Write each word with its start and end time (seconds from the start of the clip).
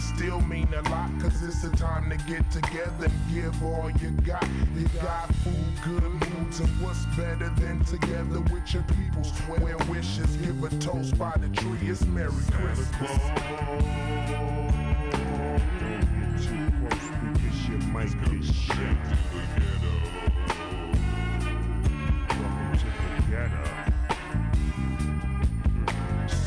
Christmas 0.00 0.18
still 0.18 0.40
mean 0.42 0.68
a 0.74 0.82
lot 0.90 1.10
Cause 1.20 1.42
it's 1.42 1.64
a 1.64 1.70
time 1.76 2.10
to 2.10 2.16
get 2.26 2.48
together 2.50 3.06
and 3.06 3.34
give 3.34 3.62
all 3.62 3.90
you 4.00 4.10
got 4.22 4.46
You 4.76 4.86
got 5.02 5.34
food, 5.36 5.54
good 5.84 6.02
moods 6.02 6.60
And 6.60 6.68
what's 6.80 7.04
better 7.16 7.50
than 7.58 7.84
together 7.84 8.40
with 8.52 8.72
your 8.72 8.84
people 8.84 9.24
Swear 9.24 9.76
wishes, 9.88 10.36
give 10.36 10.62
a 10.64 10.68
toast 10.78 11.18
by 11.18 11.34
the 11.38 11.48
tree 11.56 11.88
It's 11.88 12.04
Merry 12.06 12.32
Christmas 12.50 12.88
the. 12.88 13.50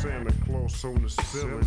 Santa 0.02 0.34
Claus 0.46 0.84
on 0.84 1.02
the 1.02 1.10
ceiling, 1.10 1.66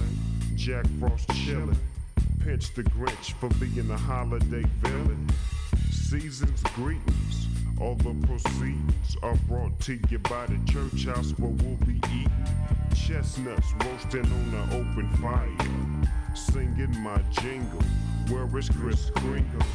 Jack 0.57 0.85
Frost 1.01 1.26
Pinch 1.47 2.75
the 2.75 2.83
Grinch 2.83 3.35
for 3.35 3.49
being 3.61 3.89
a 3.89 3.97
holiday 3.97 4.65
villain. 4.81 5.29
Season's 5.93 6.61
greetings, 6.75 7.47
all 7.81 7.95
the 7.95 8.13
proceeds 8.27 9.17
are 9.23 9.37
brought 9.49 9.79
to 9.79 9.97
you 10.11 10.19
by 10.19 10.47
the 10.47 10.59
church 10.73 11.05
house 11.05 11.31
where 11.39 11.53
we'll 11.53 11.77
be 11.87 12.01
eating 12.09 12.33
chestnuts 12.97 13.73
roasting 13.85 14.25
on 14.25 14.55
an 14.55 14.71
open 14.73 15.09
fire. 15.23 16.35
Singing 16.35 16.99
my 16.99 17.23
jingle, 17.41 17.83
where 18.29 18.59
is 18.59 18.69
Kris 18.69 19.11
Kringle? 19.15 19.67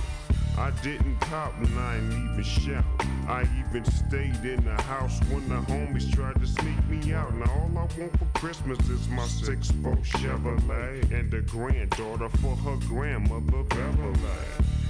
I 0.58 0.72
didn't 0.84 1.22
cop 1.22 1.58
and 1.58 1.80
I 1.80 1.96
ain't 1.96 2.32
even 2.32 2.44
shout. 2.44 2.84
I 3.30 3.48
even 3.72 3.86
stayed 3.86 4.44
in 4.44 4.64
the 4.66 4.82
house 4.84 5.18
when 5.30 5.48
the 5.48 5.56
homies 5.56 6.12
tried 6.12 6.40
to 6.42 6.46
sneak 6.46 6.88
me 6.90 7.14
out. 7.14 7.34
Now 7.36 7.50
all 7.52 7.72
I 7.72 8.00
want 8.00 8.18
for 8.18 8.26
Christmas 8.34 8.78
is 8.90 9.08
my 9.10 9.26
six 9.26 9.72
four 9.72 9.96
Chevrolet 9.98 11.10
and 11.12 11.34
a 11.34 11.42
granddaughter 11.42 12.30
for 12.40 12.56
her 12.58 12.76
grandmother 12.88 13.64
Beverly. 13.64 14.20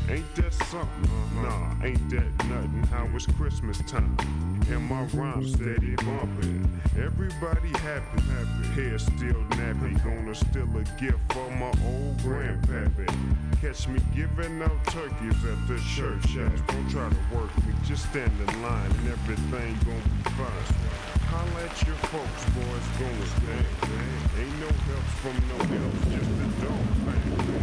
Ain't 0.09 0.35
that 0.35 0.53
something? 0.53 1.11
Nah, 1.43 1.85
ain't 1.85 2.09
that 2.09 2.47
nothing. 2.47 2.83
How 2.89 3.07
it's 3.15 3.27
Christmas 3.27 3.77
time 3.87 4.17
and 4.69 4.83
my 4.83 5.03
rhyme 5.13 5.47
steady 5.47 5.95
bumping. 5.95 6.81
Everybody 6.97 7.69
happy, 7.79 8.21
happy. 8.21 8.67
Hair 8.75 8.99
still 8.99 9.41
nappy. 9.57 10.03
Gonna 10.03 10.35
steal 10.35 10.69
a 10.77 10.83
gift 10.99 11.19
for 11.33 11.49
my 11.51 11.71
old 11.85 12.17
grandpappy. 12.17 13.09
Catch 13.61 13.87
me 13.87 13.99
giving 14.15 14.61
out 14.61 14.83
turkeys 14.85 15.45
at 15.45 15.67
the 15.67 15.79
church 15.95 16.35
house. 16.35 16.61
Don't 16.67 16.89
try 16.89 17.09
to 17.09 17.35
work 17.35 17.55
me, 17.65 17.73
just 17.85 18.09
stand 18.09 18.31
in 18.39 18.61
line 18.61 18.91
and 18.91 19.09
everything 19.09 19.77
gonna 19.85 20.01
be 20.01 20.29
fine. 20.31 20.91
Holla 21.29 21.65
at 21.65 21.87
your 21.87 21.95
folks, 22.11 22.43
boys, 22.55 22.87
bang, 22.99 23.65
bang. 23.81 24.45
Ain't 24.45 24.59
no 24.59 24.67
help 24.89 25.05
from 25.21 25.37
no 25.47 25.57
help, 25.75 25.93
just 26.09 26.31
a 26.31 26.65
dog 26.65 27.60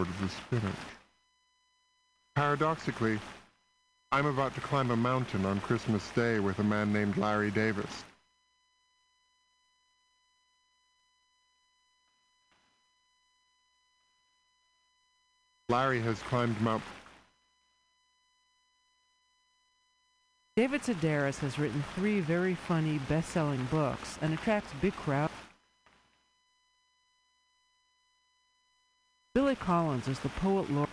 to 0.00 0.10
the 0.22 0.28
spinach. 0.28 0.74
Paradoxically, 2.34 3.20
I'm 4.10 4.26
about 4.26 4.54
to 4.54 4.60
climb 4.62 4.90
a 4.90 4.96
mountain 4.96 5.44
on 5.44 5.60
Christmas 5.60 6.08
Day 6.10 6.40
with 6.40 6.58
a 6.58 6.64
man 6.64 6.92
named 6.92 7.18
Larry 7.18 7.50
Davis. 7.50 8.04
Larry 15.68 16.00
has 16.00 16.18
climbed 16.22 16.60
Mount 16.60 16.82
David 20.54 20.82
Sedaris 20.82 21.38
has 21.38 21.58
written 21.58 21.82
three 21.94 22.20
very 22.20 22.54
funny 22.54 22.98
best-selling 23.08 23.64
books 23.70 24.18
and 24.20 24.34
attracts 24.34 24.70
big 24.82 24.92
crowds. 24.92 25.31
Collins 29.56 30.08
is 30.08 30.18
the 30.20 30.28
poet 30.28 30.70
laureate. 30.70 30.88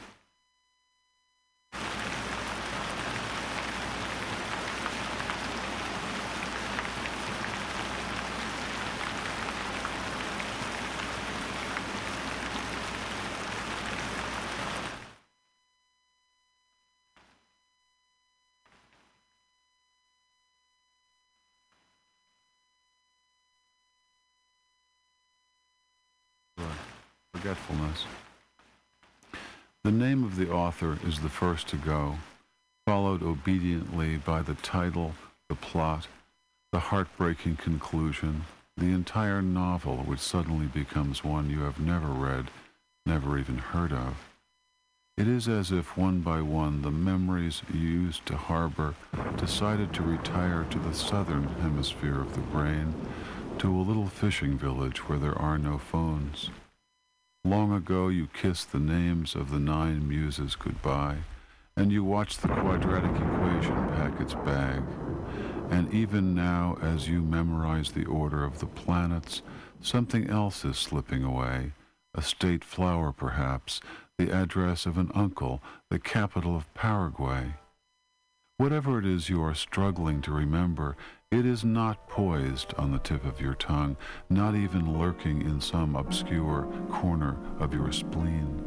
Forgetfulness. 27.34 28.06
The 29.84 29.89
name 30.00 30.24
of 30.24 30.38
the 30.38 30.50
author 30.50 30.98
is 31.06 31.20
the 31.20 31.28
first 31.28 31.68
to 31.68 31.76
go, 31.76 32.16
followed 32.88 33.22
obediently 33.22 34.16
by 34.16 34.42
the 34.42 34.54
title, 34.54 35.14
the 35.50 35.56
plot, 35.56 36.08
the 36.72 36.80
heartbreaking 36.80 37.58
conclusion, 37.58 38.46
the 38.78 38.94
entire 38.94 39.42
novel 39.42 39.98
which 39.98 40.22
suddenly 40.22 40.68
becomes 40.68 41.22
one 41.22 41.50
you 41.50 41.60
have 41.60 41.82
never 41.82 42.08
read, 42.08 42.50
never 43.06 43.38
even 43.38 43.58
heard 43.58 43.92
of. 43.92 44.16
It 45.18 45.28
is 45.28 45.50
as 45.50 45.70
if 45.70 45.98
one 45.98 46.22
by 46.22 46.42
one 46.42 46.82
the 46.82 46.92
memories 46.92 47.62
you 47.74 47.82
used 47.82 48.26
to 48.28 48.38
harbor 48.38 48.96
decided 49.36 49.94
to 49.96 50.02
retire 50.02 50.66
to 50.70 50.80
the 50.80 50.94
southern 50.94 51.44
hemisphere 51.62 52.22
of 52.22 52.36
the 52.36 52.42
brain, 52.56 52.96
to 53.58 53.70
a 53.70 53.84
little 53.84 54.08
fishing 54.08 54.58
village 54.58 55.10
where 55.10 55.20
there 55.20 55.38
are 55.38 55.58
no 55.58 55.78
phones. 55.78 56.52
Long 57.46 57.72
ago 57.72 58.10
you 58.10 58.28
kissed 58.28 58.74
the 58.74 58.80
names 58.80 59.34
of 59.34 59.50
the 59.50 59.60
nine 59.60 60.06
muses 60.06 60.58
goodbye, 60.58 61.20
and 61.78 61.90
you 61.90 62.04
watched 62.04 62.42
the 62.42 62.50
quadratic 62.50 63.16
equation 63.16 63.76
pack 63.96 64.20
its 64.20 64.34
bag. 64.34 64.84
And 65.70 65.94
even 65.94 66.36
now, 66.36 66.78
as 66.82 67.08
you 67.08 67.22
memorize 67.22 67.94
the 67.94 68.04
order 68.04 68.44
of 68.44 68.60
the 68.60 68.66
planets, 68.66 69.42
something 69.80 70.30
else 70.30 70.66
is 70.66 70.78
slipping 70.78 71.24
away. 71.24 71.72
A 72.14 72.22
state 72.22 72.66
flower, 72.66 73.14
perhaps, 73.14 73.80
the 74.18 74.32
address 74.32 74.86
of 74.86 74.98
an 74.98 75.10
uncle, 75.16 75.64
the 75.90 76.00
capital 76.00 76.58
of 76.58 76.74
Paraguay. 76.74 77.54
Whatever 78.58 79.00
it 79.00 79.06
is 79.06 79.30
you 79.30 79.42
are 79.42 79.56
struggling 79.56 80.22
to 80.24 80.34
remember, 80.34 80.98
it 81.32 81.46
is 81.46 81.64
not 81.64 82.10
poised 82.10 82.74
on 82.80 82.92
the 82.92 82.98
tip 82.98 83.24
of 83.24 83.40
your 83.40 83.54
tongue, 83.54 83.96
not 84.32 84.56
even 84.56 84.98
lurking 85.00 85.44
in 85.44 85.62
some 85.62 85.96
obscure 85.96 86.64
corner 86.90 87.38
of 87.60 87.72
your 87.72 87.92
spleen. 87.92 88.64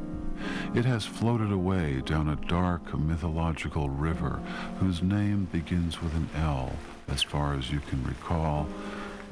It 0.73 0.85
has 0.85 1.05
floated 1.05 1.51
away 1.51 2.03
down 2.07 2.29
a 2.29 2.47
dark 2.47 2.97
mythological 2.97 3.89
river 3.91 4.41
whose 4.79 5.03
name 5.03 5.49
begins 5.51 6.01
with 6.01 6.15
an 6.15 6.31
L, 6.37 6.77
as 7.09 7.21
far 7.21 7.55
as 7.55 7.73
you 7.73 7.81
can 7.81 8.05
recall, 8.05 8.69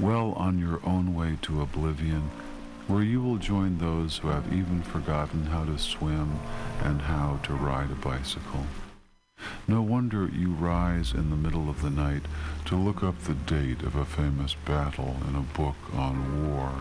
well 0.00 0.32
on 0.32 0.58
your 0.58 0.80
own 0.84 1.14
way 1.14 1.38
to 1.42 1.62
oblivion, 1.62 2.28
where 2.88 3.04
you 3.04 3.22
will 3.22 3.38
join 3.38 3.78
those 3.78 4.18
who 4.18 4.26
have 4.26 4.52
even 4.52 4.82
forgotten 4.82 5.46
how 5.46 5.64
to 5.64 5.78
swim 5.78 6.36
and 6.82 7.00
how 7.00 7.38
to 7.44 7.54
ride 7.54 7.92
a 7.92 7.94
bicycle. 7.94 8.66
No 9.66 9.82
wonder 9.82 10.28
you 10.28 10.50
rise 10.50 11.12
in 11.12 11.30
the 11.30 11.36
middle 11.36 11.68
of 11.68 11.82
the 11.82 11.90
night 11.90 12.22
to 12.66 12.76
look 12.76 13.02
up 13.02 13.18
the 13.22 13.34
date 13.34 13.82
of 13.82 13.94
a 13.94 14.04
famous 14.04 14.54
battle 14.64 15.16
in 15.28 15.34
a 15.34 15.40
book 15.40 15.76
on 15.94 16.50
war. 16.50 16.72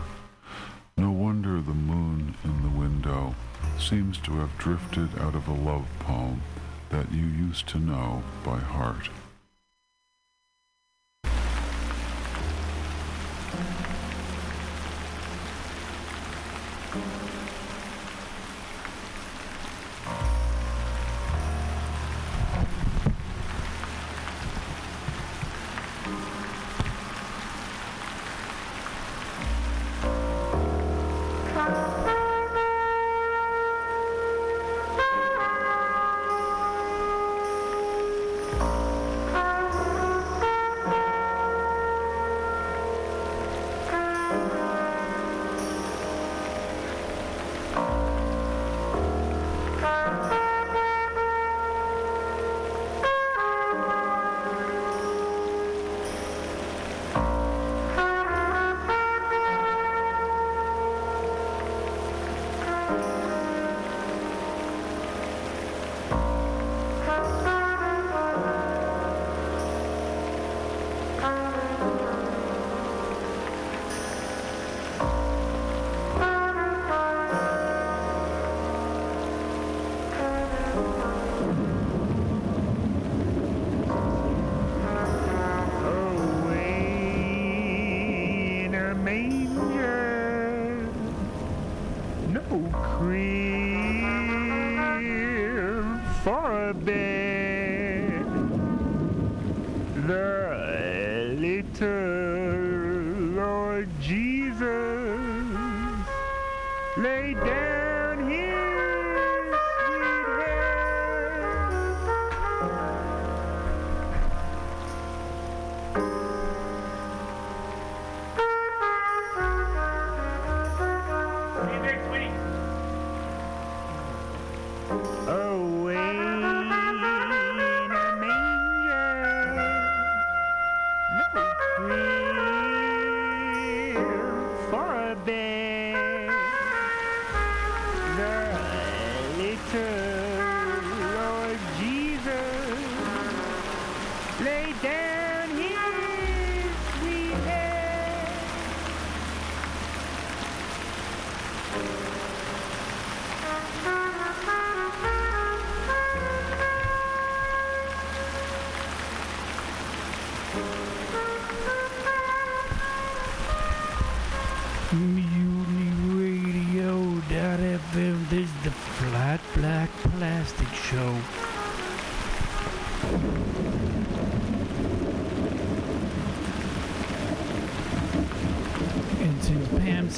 No 0.96 1.10
wonder 1.10 1.60
the 1.60 1.74
moon 1.74 2.34
in 2.44 2.62
the 2.62 2.78
window 2.78 3.34
seems 3.78 4.18
to 4.18 4.32
have 4.38 4.58
drifted 4.58 5.18
out 5.18 5.34
of 5.34 5.48
a 5.48 5.52
love 5.52 5.86
poem 6.00 6.42
that 6.90 7.10
you 7.12 7.24
used 7.24 7.68
to 7.68 7.78
know 7.78 8.22
by 8.44 8.58
heart. 8.58 9.08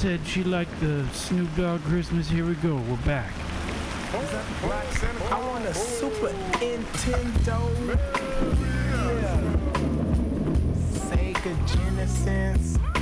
Said 0.03 0.19
she 0.27 0.43
liked 0.43 0.77
the 0.81 1.07
Snoop 1.13 1.47
Dogg 1.55 1.81
Christmas, 1.83 2.27
here 2.27 2.45
we 2.45 2.55
go. 2.55 2.75
We're 2.75 2.97
back. 3.05 3.31
I 5.31 5.39
want 5.47 5.65
a 5.65 5.73
Super 5.73 6.27
Nintendo. 6.59 7.57
Yeah. 9.21 9.39
Sega 11.07 11.55
Genesis. 11.73 12.92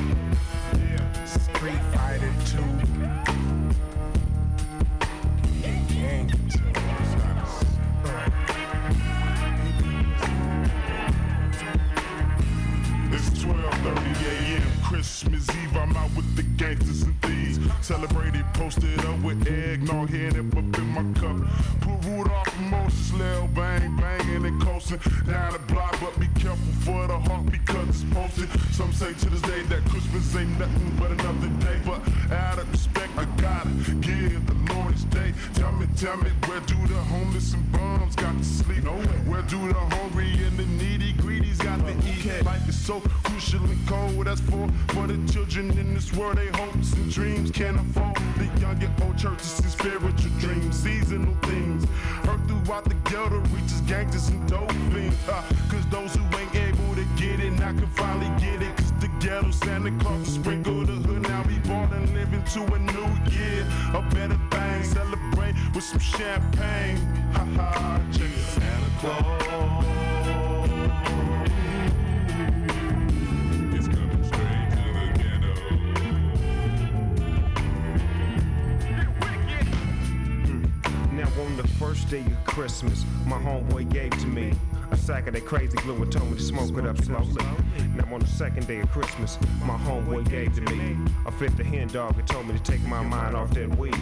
Now 87.12 88.14
on 88.14 88.20
the 88.22 88.28
second 88.28 88.68
day 88.68 88.80
of 88.80 88.90
Christmas, 88.90 89.38
my 89.66 89.78
homeboy 89.78 90.30
gave 90.30 90.56
to 90.56 90.62
me? 90.62 90.98
a 91.26 91.32
fifth 91.32 91.60
of 91.60 91.66
hen 91.66 91.88
dog 91.90 92.18
and 92.18 92.28
told 92.28 92.48
me 92.48 92.54
to 92.54 92.64
take 92.64 92.82
my 92.84 93.02
mind 93.04 93.36
off 93.36 93.52
that 93.52 93.70
weed. 93.78 93.96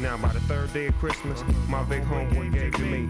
Now 0.00 0.16
by 0.16 0.32
the 0.32 0.40
third 0.40 0.72
day 0.72 0.86
of 0.86 0.94
Christmas, 0.98 1.42
my 1.68 1.82
big 1.84 2.02
homeboy 2.02 2.52
gave 2.52 2.72
to 2.74 2.82
me 2.82 3.08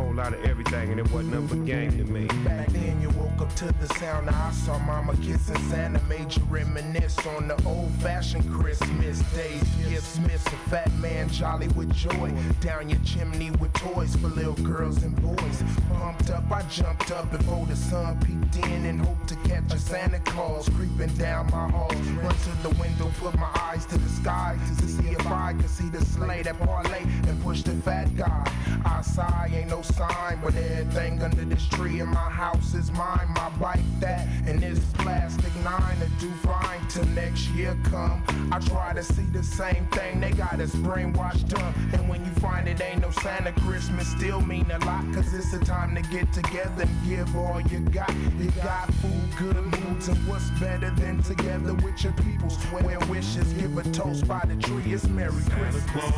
whole 0.00 0.14
lot 0.14 0.32
of 0.32 0.42
everything 0.44 0.90
and 0.90 0.98
it 0.98 1.10
wasn't 1.10 1.32
nothing 1.32 1.58
but 1.58 1.66
game 1.66 1.90
to 1.90 2.04
me. 2.04 2.26
Back 2.44 2.68
then, 2.68 3.00
you 3.00 3.10
woke 3.10 3.40
up 3.40 3.54
to 3.56 3.66
the 3.72 3.86
sound. 3.94 4.30
I 4.30 4.50
saw 4.52 4.78
Mama 4.78 5.14
kissing 5.16 5.58
Santa. 5.68 6.00
Made 6.04 6.34
you 6.34 6.42
reminisce 6.48 7.18
on 7.26 7.48
the 7.48 7.62
old-fashioned 7.66 8.50
Christmas 8.50 9.20
days. 9.34 9.62
Gifts 9.88 10.18
miss 10.20 10.44
a 10.46 10.58
fat 10.70 10.92
man 10.98 11.28
jolly 11.28 11.68
with 11.68 11.92
joy. 11.94 12.32
Down 12.60 12.88
your 12.88 12.98
chimney 13.04 13.50
with 13.52 13.72
toys 13.74 14.16
for 14.16 14.28
little 14.28 14.54
girls 14.54 15.02
and 15.02 15.14
boys. 15.20 15.62
Pumped 15.92 16.30
up, 16.30 16.50
I 16.50 16.62
jumped 16.62 17.10
up 17.10 17.30
before 17.30 17.66
the 17.66 17.76
sun 17.76 18.18
peeked 18.20 18.66
in 18.66 18.86
and 18.86 19.00
hoped 19.00 19.28
to 19.28 19.36
catch 19.48 19.72
a 19.72 19.78
Santa 19.78 20.18
Claus 20.20 20.68
creeping 20.70 21.14
down 21.16 21.50
my 21.50 21.68
hall. 21.70 21.90
Run 22.22 22.34
to 22.34 22.62
the 22.62 22.74
window, 22.80 23.10
put 23.18 23.38
my 23.38 23.50
eyes 23.68 23.84
to 23.86 23.98
the 23.98 24.08
sky 24.08 24.56
to 24.78 24.88
see 24.88 25.08
if 25.08 25.26
I 25.26 25.52
could 25.52 25.70
see 25.70 25.88
the 25.88 26.04
sleigh 26.04 26.42
that 26.42 26.58
parlay 26.58 27.02
and 27.28 27.42
push 27.42 27.62
the 27.62 27.72
fat 27.82 28.14
guy. 28.16 28.50
I 28.84 29.02
sigh, 29.02 29.50
ain't 29.54 29.70
no 29.70 29.82
sign, 29.92 30.38
but 30.42 30.54
everything 30.54 31.22
under 31.22 31.44
this 31.44 31.66
tree 31.68 32.00
in 32.00 32.08
my 32.08 32.30
house 32.30 32.74
is 32.74 32.90
mine. 32.92 33.28
My 33.34 33.50
bike 33.60 33.80
that 34.00 34.26
and 34.46 34.60
this 34.60 34.80
plastic 34.94 35.54
nine 35.62 35.98
to 36.00 36.08
do 36.18 36.30
fine 36.42 36.80
till 36.88 37.04
next 37.06 37.48
year 37.50 37.76
come. 37.84 38.22
I 38.52 38.58
try 38.58 38.92
to 38.94 39.02
see 39.02 39.22
the 39.32 39.42
same 39.42 39.86
thing, 39.88 40.20
they 40.20 40.30
got 40.30 40.60
us 40.60 40.74
brainwashed 40.76 41.54
up. 41.58 41.74
And 41.92 42.08
when 42.08 42.24
you 42.24 42.30
find 42.32 42.68
it 42.68 42.80
ain't 42.80 43.02
no 43.02 43.10
Santa 43.10 43.52
Christmas, 43.60 44.08
still 44.08 44.40
mean 44.40 44.70
a 44.70 44.78
lot, 44.84 45.04
cause 45.14 45.32
it's 45.34 45.52
the 45.52 45.64
time 45.64 45.94
to 45.94 46.02
get 46.10 46.32
together 46.32 46.82
and 46.82 47.08
give 47.08 47.36
all 47.36 47.60
you 47.60 47.80
got. 47.80 48.12
You 48.38 48.50
got 48.62 48.92
food, 48.94 49.36
good 49.38 49.56
moods, 49.56 50.08
and 50.08 50.18
what's 50.28 50.50
better 50.60 50.90
than 50.90 51.22
together 51.22 51.74
with 51.74 52.02
your 52.02 52.12
people? 52.14 52.50
Swear 52.50 52.98
wishes, 53.08 53.52
give 53.54 53.76
a 53.76 53.82
toast 53.90 54.26
by 54.26 54.42
the 54.46 54.56
tree, 54.56 54.92
it's 54.92 55.06
Merry 55.08 55.42
Christmas. 55.50 56.12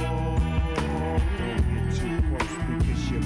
Don't 0.00 0.27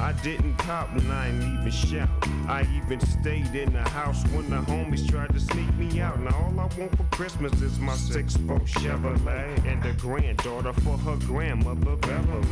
I 0.00 0.12
didn't 0.22 0.56
cop 0.56 0.94
when 0.94 1.10
I 1.10 1.28
ain't 1.28 1.42
even 1.42 1.70
shout. 1.70 2.08
I 2.48 2.66
even 2.74 3.00
stayed 3.00 3.54
in 3.54 3.74
the 3.74 3.82
house 3.82 4.24
when 4.28 4.48
the 4.48 4.56
homies 4.56 5.06
tried 5.06 5.34
to 5.34 5.40
sneak 5.40 5.72
me 5.76 6.00
out. 6.00 6.18
Now 6.20 6.34
all 6.36 6.58
I 6.58 6.80
want 6.80 6.96
for 6.96 7.04
Christmas 7.10 7.52
is 7.60 7.78
my 7.78 7.94
six-foot 7.94 8.64
Chevrolet 8.64 9.64
and 9.66 9.84
a 9.84 9.92
granddaughter 9.92 10.72
for 10.72 10.96
her 10.96 11.16
grandmother 11.26 11.96
Beverly. 11.96 12.46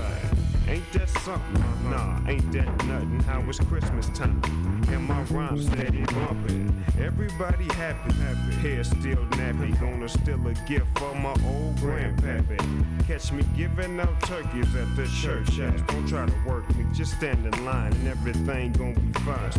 Ain't 0.69 0.93
that 0.93 1.09
something? 1.09 1.91
Nah, 1.91 2.21
ain't 2.29 2.53
that 2.53 2.85
nothing. 2.85 3.21
How 3.21 3.41
it's 3.49 3.59
Christmas 3.61 4.09
time 4.11 4.78
and 4.93 5.05
my 5.05 5.23
rhyme 5.25 5.63
steady 5.63 6.05
bumping. 6.07 6.85
Everybody 7.01 7.65
happy, 7.75 8.13
happy. 8.15 8.55
Hair 8.57 8.85
still 8.85 9.25
nappy. 9.39 9.79
Gonna 9.81 10.09
steal 10.09 10.47
a 10.47 10.55
gift 10.69 10.87
from 10.99 11.23
my 11.23 11.31
old 11.31 11.77
grandpappy. 11.77 13.07
Catch 13.07 13.33
me 13.33 13.45
giving 13.57 14.01
out 14.01 14.21
turkeys 14.23 14.75
at 14.75 14.97
the 14.97 15.07
church 15.21 15.59
house. 15.59 15.81
Don't 15.89 16.09
try 16.09 16.27
to 16.27 16.35
work 16.47 16.69
me, 16.77 16.85
just 16.93 17.17
stand 17.17 17.47
in 17.47 17.65
line 17.65 17.93
and 17.93 18.09
everything 18.09 18.73
gonna 18.73 18.99
be 18.99 19.13
fine. 19.21 19.53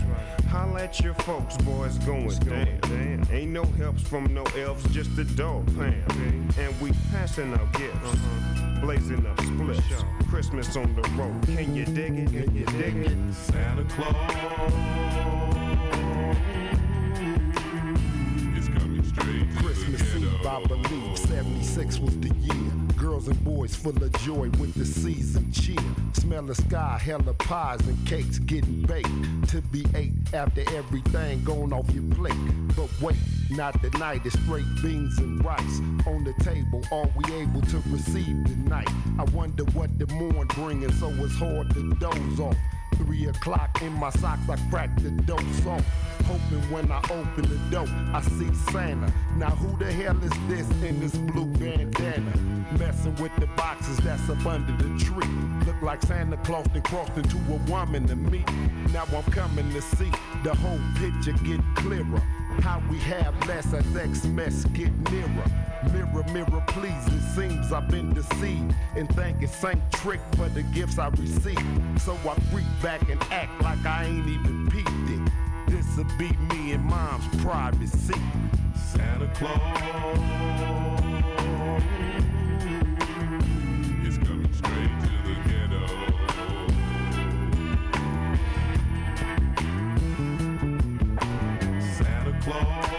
Holla 0.50 0.84
at 0.84 1.00
your 1.00 1.14
folks, 1.16 1.58
boys 1.58 1.98
going 2.00 2.30
down. 2.40 3.28
Ain't 3.32 3.52
no 3.52 3.64
helps 3.64 4.02
from 4.04 4.34
no 4.34 4.44
elves, 4.58 4.84
just 4.94 5.16
the 5.16 5.24
dog 5.24 5.66
pound. 5.78 6.04
And 6.58 6.82
we 6.82 6.92
passing 7.12 7.54
out 7.54 7.72
gifts, 7.74 7.96
uh-huh. 7.96 8.82
blazing 8.82 9.26
up 9.26 9.40
splits. 9.42 10.04
Christmas 10.30 10.76
on 10.76 10.94
the 10.96 11.02
road, 11.12 11.42
can 11.48 11.76
you 11.76 11.86
dig 11.86 12.18
it? 12.18 12.28
Can 12.32 12.56
you 12.56 12.66
dig 12.66 12.96
it? 12.96 13.34
Santa 13.34 13.84
Claus 13.96 15.19
is 18.58 18.68
coming 18.70 19.04
straight 19.04 19.50
Christmas 19.58 20.16
Eve. 20.16 20.46
I 20.46 20.64
believe 20.66 21.18
76 21.18 22.00
was 22.00 22.20
the 22.20 22.34
year. 22.36 22.72
Girls 22.98 23.28
and 23.28 23.44
boys 23.44 23.76
full 23.76 23.96
of 24.04 24.12
joy 24.20 24.50
with 24.60 24.74
the 24.76 24.86
season 24.86 25.52
cheer. 25.52 25.78
Smell 26.14 26.44
the 26.44 26.56
sky, 26.56 27.00
hella 27.02 27.34
pies 27.34 27.80
and 27.88 28.08
cakes 28.08 28.40
getting 28.40 28.82
baked. 28.84 29.10
To 29.50 29.62
be 29.62 29.86
ate 29.96 30.12
after 30.34 30.62
everything 30.76 31.44
gone 31.44 31.74
off 31.74 31.90
your 31.92 32.04
plate. 32.16 32.34
But 32.76 32.90
wait, 33.02 33.18
not 33.50 33.82
tonight, 33.82 34.22
it's 34.26 34.38
straight 34.44 34.66
beans 34.82 35.18
and 35.18 35.44
rice. 35.44 35.80
On 36.08 36.24
the 36.24 36.34
table, 36.44 36.84
are 36.92 37.10
we 37.18 37.34
able 37.36 37.62
to 37.62 37.82
receive 37.88 38.44
tonight? 38.46 38.90
I 39.18 39.24
wonder 39.34 39.64
what 39.74 39.98
the 39.98 40.08
morn 40.14 40.48
bringing, 40.48 40.92
so 40.94 41.10
it's 41.10 41.36
hard 41.36 41.74
to 41.74 41.94
doze 41.96 42.40
off. 42.40 42.56
Three 43.00 43.28
o'clock 43.28 43.82
in 43.82 43.94
my 43.94 44.10
socks, 44.10 44.50
I 44.50 44.58
crack 44.70 44.94
the 44.98 45.10
dope 45.10 45.40
song. 45.64 45.82
Hoping 46.26 46.70
when 46.70 46.92
I 46.92 47.00
open 47.10 47.44
the 47.44 47.58
door, 47.72 47.88
I 48.14 48.22
see 48.22 48.54
Santa. 48.72 49.12
Now 49.38 49.52
who 49.52 49.78
the 49.78 49.90
hell 49.90 50.22
is 50.22 50.32
this 50.50 50.70
in 50.84 51.00
this 51.00 51.16
blue 51.16 51.46
bandana? 51.46 52.34
Messing 52.78 53.16
with 53.16 53.34
the 53.38 53.48
boxes 53.56 53.98
that's 54.00 54.30
up 54.30 54.46
under 54.46 54.74
the 54.84 55.00
tree. 55.00 55.26
Look 55.66 55.82
like 55.82 56.02
Santa 56.04 56.36
Claus 56.38 56.68
and 56.74 56.84
crossed 56.84 57.16
into 57.16 57.38
a 57.38 57.72
woman 57.72 58.06
to 58.10 58.18
me. 58.18 58.44
Now 58.92 59.06
I'm 59.16 59.24
coming 59.32 59.72
to 59.72 59.82
see 59.82 60.12
the 60.44 60.54
whole 60.54 60.80
picture 60.96 61.32
get 61.44 61.62
clearer. 61.76 62.22
How 62.62 62.82
we 62.90 62.98
have 63.00 63.34
less 63.48 63.74
as 63.74 63.96
X-Mess 63.96 64.66
get 64.66 64.92
nearer. 65.12 65.46
Mirror, 65.94 66.24
mirror, 66.34 66.64
please, 66.68 67.08
it 67.08 67.22
seems 67.36 67.72
I've 67.72 67.88
been 67.90 68.14
deceived 68.14 68.76
and 68.96 69.08
thinking 69.16 69.48
Saint 69.48 69.80
Trick 69.94 70.20
for 70.36 70.50
the 70.50 70.64
gifts 70.64 71.00
I 71.00 71.08
received. 71.10 71.62
So 72.02 72.14
I 72.28 72.36
freak 72.52 72.66
back 72.82 73.10
and 73.10 73.22
act 73.32 73.62
like 73.62 73.86
I 73.86 74.06
ain't 74.06 74.28
even 74.28 74.70
peeped 74.70 74.90
it. 75.10 75.32
This'll 75.68 76.04
be 76.18 76.32
me 76.54 76.74
and 76.74 76.84
mom's 76.84 77.28
private 77.42 77.88
secret. 77.88 78.22
Santa 78.76 79.28
Claus. 79.36 80.60
floor. 92.50 92.99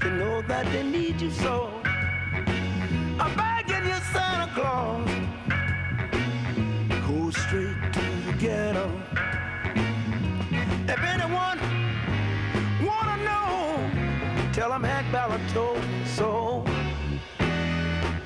to 0.00 0.10
know 0.10 0.42
that 0.42 0.64
they 0.72 0.82
need 0.82 1.20
you 1.20 1.30
so. 1.30 1.70
I'm 3.18 3.34
begging 3.36 3.86
you, 3.88 3.98
Santa 4.12 4.50
Claus, 4.54 5.08
go 7.06 7.30
straight 7.30 7.92
to 7.92 8.00
the 8.26 8.32
ghetto. 8.38 8.90
If 10.86 11.00
anyone 11.14 11.58
wanna 12.84 13.16
know, 13.24 13.90
tell 14.52 14.70
them 14.70 14.84
Hank 14.84 15.10
Ballard 15.12 15.40
told 15.50 15.82
so. 16.04 16.64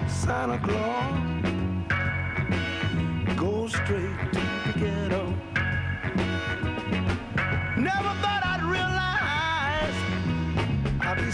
Santa 0.06 0.58
Claus, 0.58 1.14
go 3.36 3.66
straight 3.68 4.32
to 4.32 4.40
the 4.66 4.72
ghetto. 4.78 5.27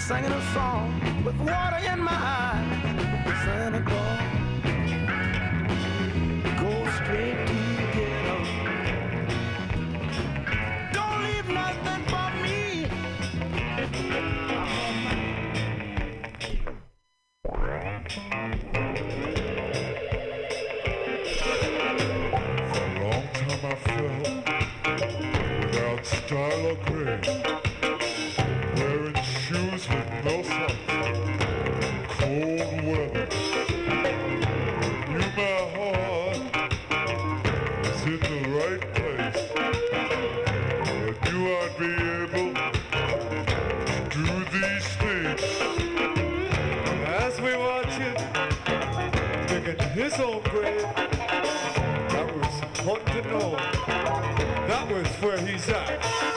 singing 0.09 0.33
a 0.33 0.43
song 0.53 1.01
with 1.25 1.35
water 1.39 1.79
in 1.91 1.99
my 1.99 2.13
eye. 2.13 2.63
Santa 3.43 3.81
Claus, 3.81 4.21
go 6.61 6.71
straight 6.97 7.39
to 7.47 7.55
the 7.79 7.87
ghetto. 7.95 8.39
Don't 10.93 11.19
leave 11.25 11.49
nothing 11.49 12.03
for 12.13 12.29
me. 12.43 12.87
For 22.69 22.85
a 22.85 22.93
long 23.01 23.25
time 23.33 23.63
I 23.65 23.75
felt 23.87 24.27
without 25.65 26.01
style 26.05 26.67
or 26.67 26.77
grace. 26.85 27.64
This 50.05 50.21
old 50.21 50.45
grave. 50.45 50.83
That 50.83 52.37
was 52.37 52.61
hard 52.85 53.07
to 53.07 53.23
know. 53.23 53.57
That 54.69 54.87
was 54.93 55.07
where 55.23 55.39
he's 55.39 55.67
at. 55.71 56.34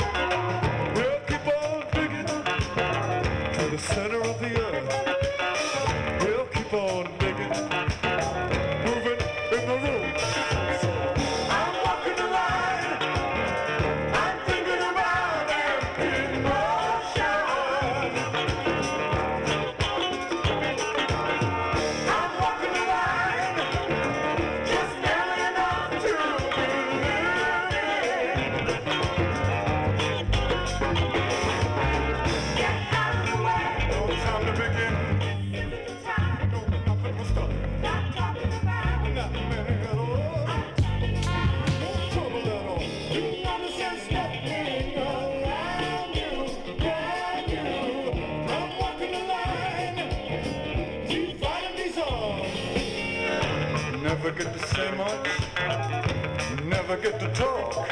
I 56.97 56.99
get 56.99 57.19
to 57.19 57.27
talk. 57.27 57.87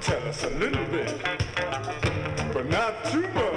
Tell 0.00 0.28
us 0.28 0.42
a 0.44 0.50
little 0.50 0.86
bit, 0.86 1.14
but 2.54 2.66
not 2.70 3.04
too 3.04 3.28
much. 3.34 3.47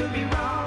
Could 0.00 0.12
be 0.14 0.24
wrong. 0.24 0.59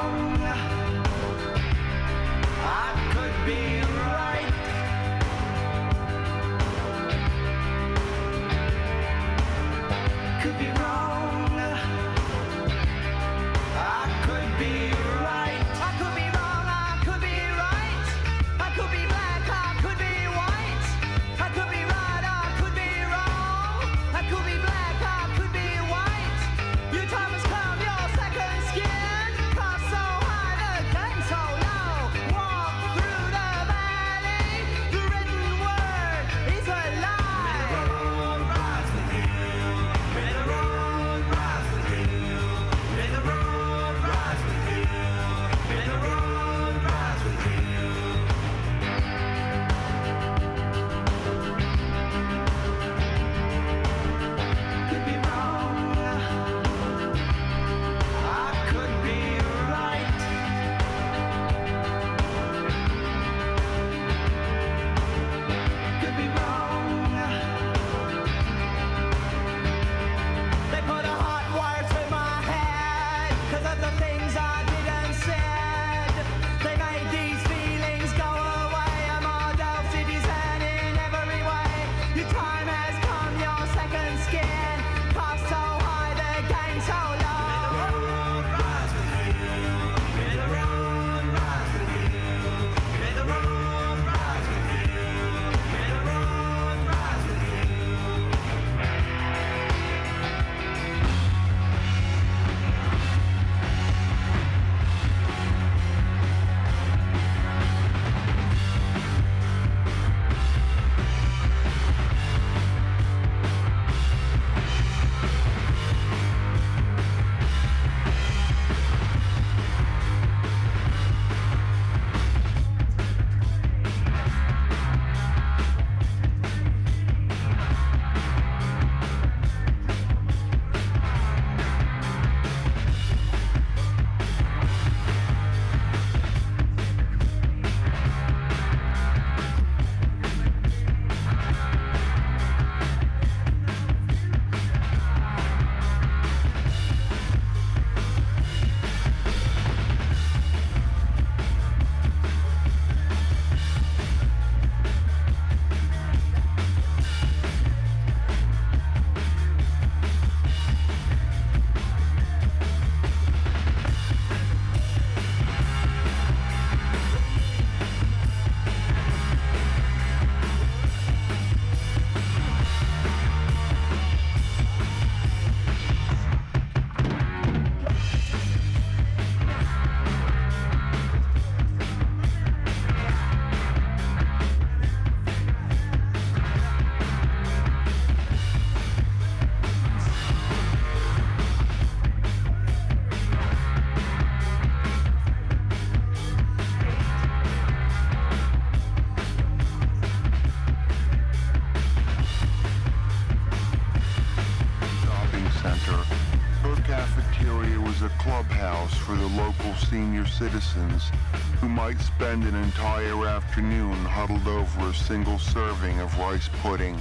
Might 211.94 212.02
spend 212.02 212.44
an 212.44 212.56
entire 212.56 213.28
afternoon 213.28 213.94
huddled 214.06 214.48
over 214.48 214.89
a 214.89 214.94
single 214.94 215.38
serving 215.38 216.00
of 216.00 216.18
rice 216.18 216.50
pudding. 216.62 216.98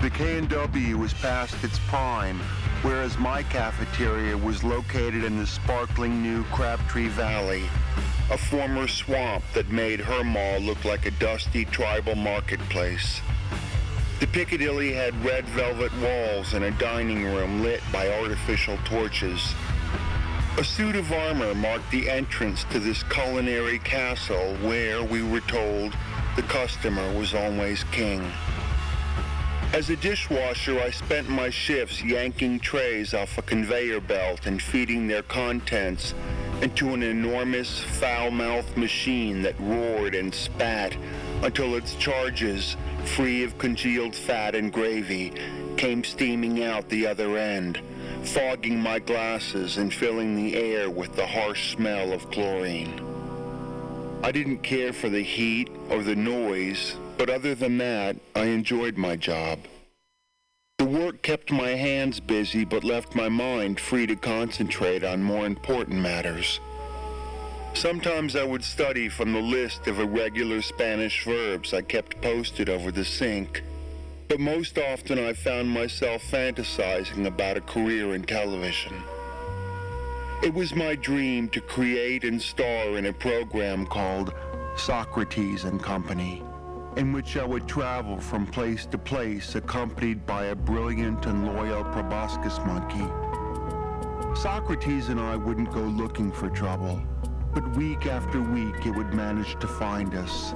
The 0.00 0.08
K&W 0.08 0.96
was 0.96 1.12
past 1.14 1.62
its 1.62 1.78
prime, 1.80 2.38
whereas 2.80 3.18
my 3.18 3.42
cafeteria 3.42 4.36
was 4.36 4.64
located 4.64 5.24
in 5.24 5.38
the 5.38 5.46
sparkling 5.46 6.22
new 6.22 6.42
Crabtree 6.44 7.08
Valley, 7.08 7.64
a 8.30 8.38
former 8.38 8.88
swamp 8.88 9.44
that 9.52 9.70
made 9.70 10.00
her 10.00 10.24
mall 10.24 10.60
look 10.60 10.82
like 10.86 11.04
a 11.04 11.10
dusty 11.10 11.66
tribal 11.66 12.14
marketplace. 12.14 13.20
The 14.20 14.26
Piccadilly 14.28 14.94
had 14.94 15.22
red 15.22 15.44
velvet 15.48 15.92
walls 15.98 16.54
and 16.54 16.64
a 16.64 16.70
dining 16.72 17.24
room 17.24 17.62
lit 17.62 17.82
by 17.92 18.08
artificial 18.20 18.78
torches. 18.84 19.54
A 20.56 20.62
suit 20.62 20.94
of 20.94 21.10
armor 21.10 21.52
marked 21.52 21.90
the 21.90 22.08
entrance 22.08 22.62
to 22.70 22.78
this 22.78 23.02
culinary 23.02 23.80
castle 23.80 24.54
where, 24.62 25.02
we 25.02 25.20
were 25.20 25.40
told, 25.40 25.96
the 26.36 26.42
customer 26.42 27.12
was 27.18 27.34
always 27.34 27.82
king. 27.90 28.30
As 29.72 29.90
a 29.90 29.96
dishwasher, 29.96 30.80
I 30.80 30.90
spent 30.90 31.28
my 31.28 31.50
shifts 31.50 32.04
yanking 32.04 32.60
trays 32.60 33.14
off 33.14 33.36
a 33.36 33.42
conveyor 33.42 34.00
belt 34.00 34.46
and 34.46 34.62
feeding 34.62 35.08
their 35.08 35.24
contents 35.24 36.14
into 36.62 36.94
an 36.94 37.02
enormous 37.02 37.80
foul-mouthed 37.80 38.76
machine 38.76 39.42
that 39.42 39.58
roared 39.58 40.14
and 40.14 40.32
spat 40.32 40.96
until 41.42 41.74
its 41.74 41.96
charges, 41.96 42.76
free 43.04 43.42
of 43.42 43.58
congealed 43.58 44.14
fat 44.14 44.54
and 44.54 44.72
gravy, 44.72 45.32
came 45.76 46.04
steaming 46.04 46.62
out 46.62 46.88
the 46.90 47.08
other 47.08 47.36
end, 47.36 47.80
fogging 48.26 48.80
my 48.80 48.98
glasses 48.98 49.76
and 49.76 49.92
filling 49.92 50.34
the 50.34 50.56
air 50.56 50.90
with 50.90 51.14
the 51.14 51.26
harsh 51.26 51.74
smell 51.74 52.12
of 52.12 52.30
chlorine. 52.30 53.00
I 54.22 54.32
didn't 54.32 54.62
care 54.62 54.92
for 54.92 55.08
the 55.08 55.22
heat 55.22 55.70
or 55.90 56.02
the 56.02 56.16
noise, 56.16 56.96
but 57.18 57.28
other 57.28 57.54
than 57.54 57.78
that, 57.78 58.16
I 58.34 58.44
enjoyed 58.46 58.96
my 58.96 59.16
job. 59.16 59.60
The 60.78 60.86
work 60.86 61.22
kept 61.22 61.52
my 61.52 61.70
hands 61.70 62.20
busy 62.20 62.64
but 62.64 62.84
left 62.84 63.14
my 63.14 63.28
mind 63.28 63.78
free 63.78 64.06
to 64.06 64.16
concentrate 64.16 65.04
on 65.04 65.22
more 65.22 65.46
important 65.46 66.00
matters. 66.00 66.60
Sometimes 67.74 68.36
I 68.36 68.44
would 68.44 68.64
study 68.64 69.08
from 69.08 69.32
the 69.32 69.40
list 69.40 69.86
of 69.86 69.98
irregular 69.98 70.62
Spanish 70.62 71.24
verbs 71.24 71.74
I 71.74 71.82
kept 71.82 72.20
posted 72.22 72.68
over 72.68 72.90
the 72.90 73.04
sink, 73.04 73.62
but 74.28 74.40
most 74.40 74.78
often 74.78 75.18
I 75.18 75.32
found 75.32 75.68
myself 75.68 76.22
fantasizing 76.22 77.26
about 77.26 77.56
a 77.56 77.60
career 77.60 78.14
in 78.14 78.22
television. 78.22 79.02
It 80.42 80.52
was 80.52 80.74
my 80.74 80.94
dream 80.94 81.48
to 81.50 81.60
create 81.60 82.24
and 82.24 82.40
star 82.40 82.98
in 82.98 83.06
a 83.06 83.12
program 83.12 83.86
called 83.86 84.34
Socrates 84.76 85.64
and 85.64 85.82
Company, 85.82 86.42
in 86.96 87.12
which 87.12 87.36
I 87.36 87.44
would 87.44 87.66
travel 87.66 88.20
from 88.20 88.46
place 88.46 88.86
to 88.86 88.98
place 88.98 89.54
accompanied 89.54 90.26
by 90.26 90.46
a 90.46 90.54
brilliant 90.54 91.26
and 91.26 91.46
loyal 91.46 91.84
proboscis 91.84 92.58
monkey. 92.66 93.06
Socrates 94.38 95.08
and 95.08 95.20
I 95.20 95.36
wouldn't 95.36 95.72
go 95.72 95.80
looking 95.80 96.32
for 96.32 96.50
trouble, 96.50 97.00
but 97.54 97.76
week 97.76 98.06
after 98.06 98.42
week 98.42 98.84
it 98.84 98.90
would 98.90 99.14
manage 99.14 99.58
to 99.60 99.68
find 99.68 100.14
us. 100.14 100.54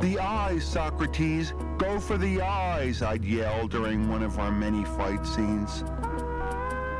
The 0.00 0.18
eyes, 0.18 0.64
Socrates! 0.64 1.54
Go 1.78 2.00
for 2.00 2.18
the 2.18 2.42
eyes! 2.42 3.00
I'd 3.00 3.24
yell 3.24 3.68
during 3.68 4.08
one 4.08 4.22
of 4.22 4.38
our 4.38 4.50
many 4.50 4.84
fight 4.84 5.24
scenes. 5.26 5.84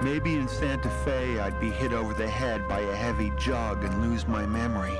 Maybe 0.03 0.35
in 0.35 0.49
Santa 0.49 0.89
Fe 1.05 1.39
I'd 1.41 1.59
be 1.61 1.71
hit 1.71 1.93
over 1.93 2.15
the 2.15 2.29
head 2.29 2.69
by 2.69 2.81
a 2.81 2.95
heavy 2.95 3.33
jug 3.39 3.85
and 3.85 4.03
lose 4.03 4.29
my 4.29 4.47
memory. 4.47 4.97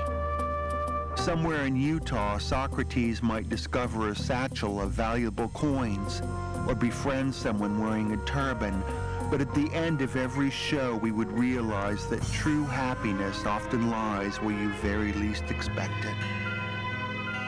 Somewhere 1.15 1.65
in 1.65 1.75
Utah, 1.75 2.37
Socrates 2.37 3.23
might 3.23 3.49
discover 3.49 4.09
a 4.09 4.15
satchel 4.15 4.81
of 4.81 4.91
valuable 4.91 5.47
coins 5.49 6.21
or 6.67 6.75
befriend 6.75 7.33
someone 7.33 7.79
wearing 7.79 8.11
a 8.11 8.17
turban. 8.25 8.83
But 9.31 9.41
at 9.41 9.53
the 9.55 9.71
end 9.73 10.01
of 10.01 10.15
every 10.15 10.51
show, 10.51 10.95
we 10.97 11.11
would 11.11 11.31
realize 11.31 12.07
that 12.07 12.21
true 12.31 12.65
happiness 12.65 13.45
often 13.45 13.89
lies 13.89 14.41
where 14.41 14.55
you 14.55 14.69
very 14.73 15.13
least 15.13 15.45
expect 15.49 16.05
it. 16.05 16.44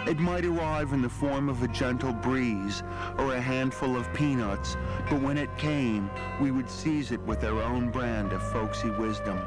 It 0.07 0.19
might 0.19 0.45
arrive 0.45 0.93
in 0.93 1.01
the 1.01 1.09
form 1.09 1.49
of 1.49 1.63
a 1.63 1.67
gentle 1.67 2.13
breeze 2.13 2.81
or 3.17 3.33
a 3.33 3.41
handful 3.41 3.97
of 3.97 4.11
peanuts, 4.13 4.77
but 5.09 5.21
when 5.21 5.37
it 5.37 5.49
came, 5.57 6.09
we 6.39 6.49
would 6.49 6.69
seize 6.69 7.11
it 7.11 7.19
with 7.23 7.43
our 7.43 7.61
own 7.61 7.89
brand 7.89 8.31
of 8.31 8.41
folksy 8.53 8.89
wisdom. 8.89 9.37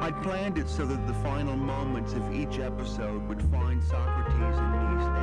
I'd 0.00 0.22
planned 0.22 0.58
it 0.58 0.68
so 0.68 0.86
that 0.86 1.04
the 1.08 1.14
final 1.14 1.56
moments 1.56 2.12
of 2.12 2.32
each 2.32 2.60
episode 2.60 3.26
would 3.26 3.42
find 3.50 3.82
Socrates 3.82 4.58
and 4.58 4.72
me 4.72 5.17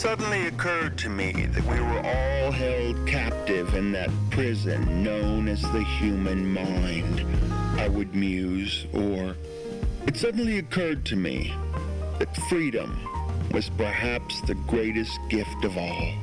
suddenly 0.00 0.46
occurred 0.46 0.96
to 0.96 1.10
me 1.10 1.30
that 1.30 1.62
we 1.64 1.78
were 1.78 1.98
all 1.98 2.50
held 2.50 3.06
captive 3.06 3.74
in 3.74 3.92
that 3.92 4.08
prison 4.30 5.04
known 5.04 5.46
as 5.46 5.60
the 5.60 5.84
human 5.98 6.50
mind, 6.54 7.20
I 7.78 7.86
would 7.86 8.14
muse, 8.14 8.86
or 8.94 9.36
it 10.06 10.16
suddenly 10.16 10.56
occurred 10.56 11.04
to 11.04 11.16
me 11.16 11.52
that 12.18 12.34
freedom 12.48 12.98
was 13.52 13.68
perhaps 13.68 14.40
the 14.40 14.54
greatest 14.54 15.18
gift 15.28 15.66
of 15.66 15.76
all. 15.76 16.14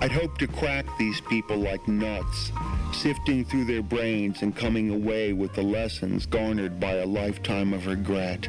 I'd 0.00 0.12
hoped 0.12 0.38
to 0.38 0.46
crack 0.46 0.86
these 0.96 1.20
people 1.22 1.56
like 1.56 1.88
nuts, 1.88 2.52
sifting 2.92 3.44
through 3.44 3.64
their 3.64 3.82
brains 3.82 4.42
and 4.42 4.54
coming 4.54 4.90
away 4.90 5.32
with 5.32 5.54
the 5.54 5.62
lessons 5.62 6.24
garnered 6.24 6.78
by 6.78 6.92
a 6.92 7.06
lifetime 7.06 7.74
of 7.74 7.88
regret. 7.88 8.46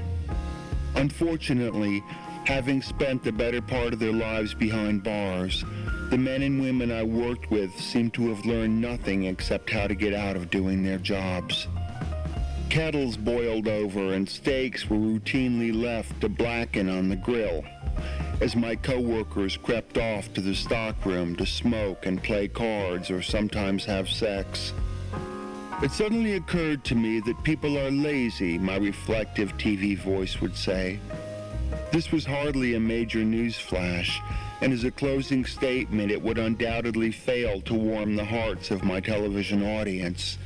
Unfortunately, 0.93 2.03
having 2.45 2.81
spent 2.81 3.23
the 3.23 3.31
better 3.31 3.61
part 3.61 3.93
of 3.93 3.99
their 3.99 4.13
lives 4.13 4.53
behind 4.53 5.03
bars, 5.03 5.63
the 6.09 6.17
men 6.17 6.43
and 6.43 6.61
women 6.61 6.91
I 6.91 7.03
worked 7.03 7.49
with 7.49 7.77
seemed 7.79 8.13
to 8.13 8.29
have 8.29 8.45
learned 8.45 8.79
nothing 8.79 9.25
except 9.25 9.69
how 9.69 9.87
to 9.87 9.95
get 9.95 10.13
out 10.13 10.35
of 10.35 10.51
doing 10.51 10.83
their 10.83 10.99
jobs. 10.99 11.67
Kettles 12.69 13.17
boiled 13.17 13.67
over 13.67 14.13
and 14.13 14.29
steaks 14.29 14.89
were 14.89 14.97
routinely 14.97 15.73
left 15.73 16.21
to 16.21 16.29
blacken 16.29 16.89
on 16.89 17.09
the 17.09 17.15
grill 17.15 17.63
as 18.41 18.55
my 18.55 18.75
coworkers 18.75 19.57
crept 19.57 19.97
off 19.97 20.33
to 20.33 20.41
the 20.41 20.53
stockroom 20.53 21.35
to 21.37 21.45
smoke 21.45 22.05
and 22.05 22.21
play 22.21 22.47
cards 22.47 23.09
or 23.09 23.21
sometimes 23.21 23.85
have 23.85 24.09
sex. 24.09 24.73
It 25.81 25.91
suddenly 25.91 26.33
occurred 26.33 26.83
to 26.85 26.95
me 26.95 27.21
that 27.21 27.43
people 27.43 27.77
are 27.77 27.91
lazy, 27.91 28.57
my 28.57 28.77
reflective 28.77 29.57
TV 29.57 29.97
voice 29.97 30.41
would 30.41 30.55
say. 30.55 30.99
This 31.91 32.11
was 32.11 32.25
hardly 32.25 32.75
a 32.75 32.79
major 32.79 33.23
news 33.23 33.57
flash, 33.57 34.21
and 34.61 34.73
as 34.73 34.83
a 34.83 34.91
closing 34.91 35.45
statement, 35.45 36.11
it 36.11 36.21
would 36.21 36.37
undoubtedly 36.37 37.11
fail 37.11 37.61
to 37.61 37.73
warm 37.73 38.15
the 38.15 38.25
hearts 38.25 38.71
of 38.71 38.83
my 38.83 38.99
television 38.99 39.63
audience, 39.63 40.37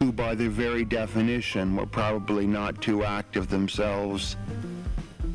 who 0.00 0.12
by 0.12 0.34
their 0.34 0.50
very 0.50 0.84
definition 0.84 1.76
were 1.76 1.86
probably 1.86 2.46
not 2.46 2.82
too 2.82 3.04
active 3.04 3.48
themselves. 3.48 4.36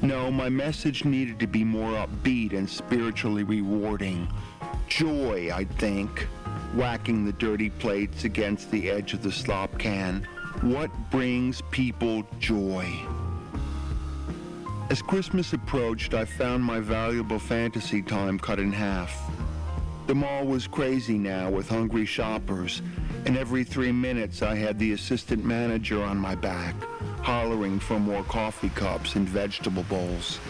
No, 0.01 0.31
my 0.31 0.49
message 0.49 1.05
needed 1.05 1.39
to 1.39 1.47
be 1.47 1.63
more 1.63 1.93
upbeat 1.93 2.53
and 2.53 2.69
spiritually 2.69 3.43
rewarding. 3.43 4.27
Joy, 4.87 5.51
I'd 5.53 5.71
think, 5.77 6.27
whacking 6.73 7.25
the 7.25 7.33
dirty 7.33 7.69
plates 7.69 8.23
against 8.23 8.71
the 8.71 8.89
edge 8.89 9.13
of 9.13 9.23
the 9.23 9.31
slop 9.31 9.77
can. 9.77 10.27
What 10.61 10.91
brings 11.11 11.61
people 11.71 12.25
joy? 12.39 12.87
As 14.91 15.01
Christmas 15.01 15.53
approached, 15.53 16.13
I 16.13 16.25
found 16.25 16.65
my 16.65 16.81
valuable 16.81 17.39
fantasy 17.39 18.01
time 18.01 18.37
cut 18.37 18.59
in 18.59 18.73
half. 18.73 19.31
The 20.07 20.13
mall 20.13 20.45
was 20.45 20.67
crazy 20.67 21.17
now 21.17 21.49
with 21.49 21.69
hungry 21.69 22.05
shoppers, 22.05 22.81
and 23.25 23.37
every 23.37 23.63
three 23.63 23.93
minutes 23.93 24.41
I 24.41 24.55
had 24.55 24.77
the 24.77 24.91
assistant 24.91 25.45
manager 25.45 26.03
on 26.03 26.17
my 26.17 26.35
back, 26.35 26.75
hollering 27.21 27.79
for 27.79 28.01
more 28.01 28.25
coffee 28.25 28.67
cups 28.67 29.15
and 29.15 29.29
vegetable 29.29 29.83
bowls. 29.83 30.41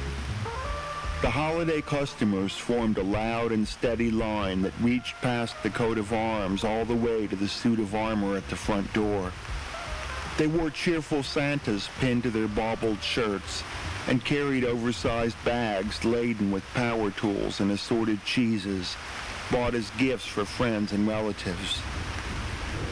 The 1.21 1.29
holiday 1.29 1.81
customers 1.81 2.57
formed 2.57 2.97
a 2.97 3.03
loud 3.03 3.51
and 3.51 3.67
steady 3.67 4.09
line 4.09 4.63
that 4.63 4.73
reached 4.81 5.21
past 5.21 5.53
the 5.61 5.69
coat 5.69 5.99
of 5.99 6.13
arms 6.13 6.63
all 6.63 6.83
the 6.83 6.95
way 6.95 7.27
to 7.27 7.35
the 7.35 7.47
suit 7.47 7.77
of 7.77 7.93
armor 7.93 8.37
at 8.37 8.49
the 8.49 8.55
front 8.55 8.91
door. 8.91 9.31
They 10.39 10.47
wore 10.47 10.71
cheerful 10.71 11.21
Santas 11.21 11.89
pinned 11.99 12.23
to 12.23 12.31
their 12.31 12.47
baubled 12.47 13.03
shirts 13.03 13.61
and 14.07 14.23
carried 14.25 14.63
oversized 14.65 15.37
bags 15.45 16.03
laden 16.03 16.51
with 16.51 16.63
power 16.73 17.11
tools 17.11 17.59
and 17.59 17.71
assorted 17.71 18.23
cheeses, 18.25 18.95
bought 19.51 19.75
as 19.75 19.89
gifts 19.91 20.25
for 20.25 20.45
friends 20.45 20.91
and 20.91 21.07
relatives. 21.07 21.79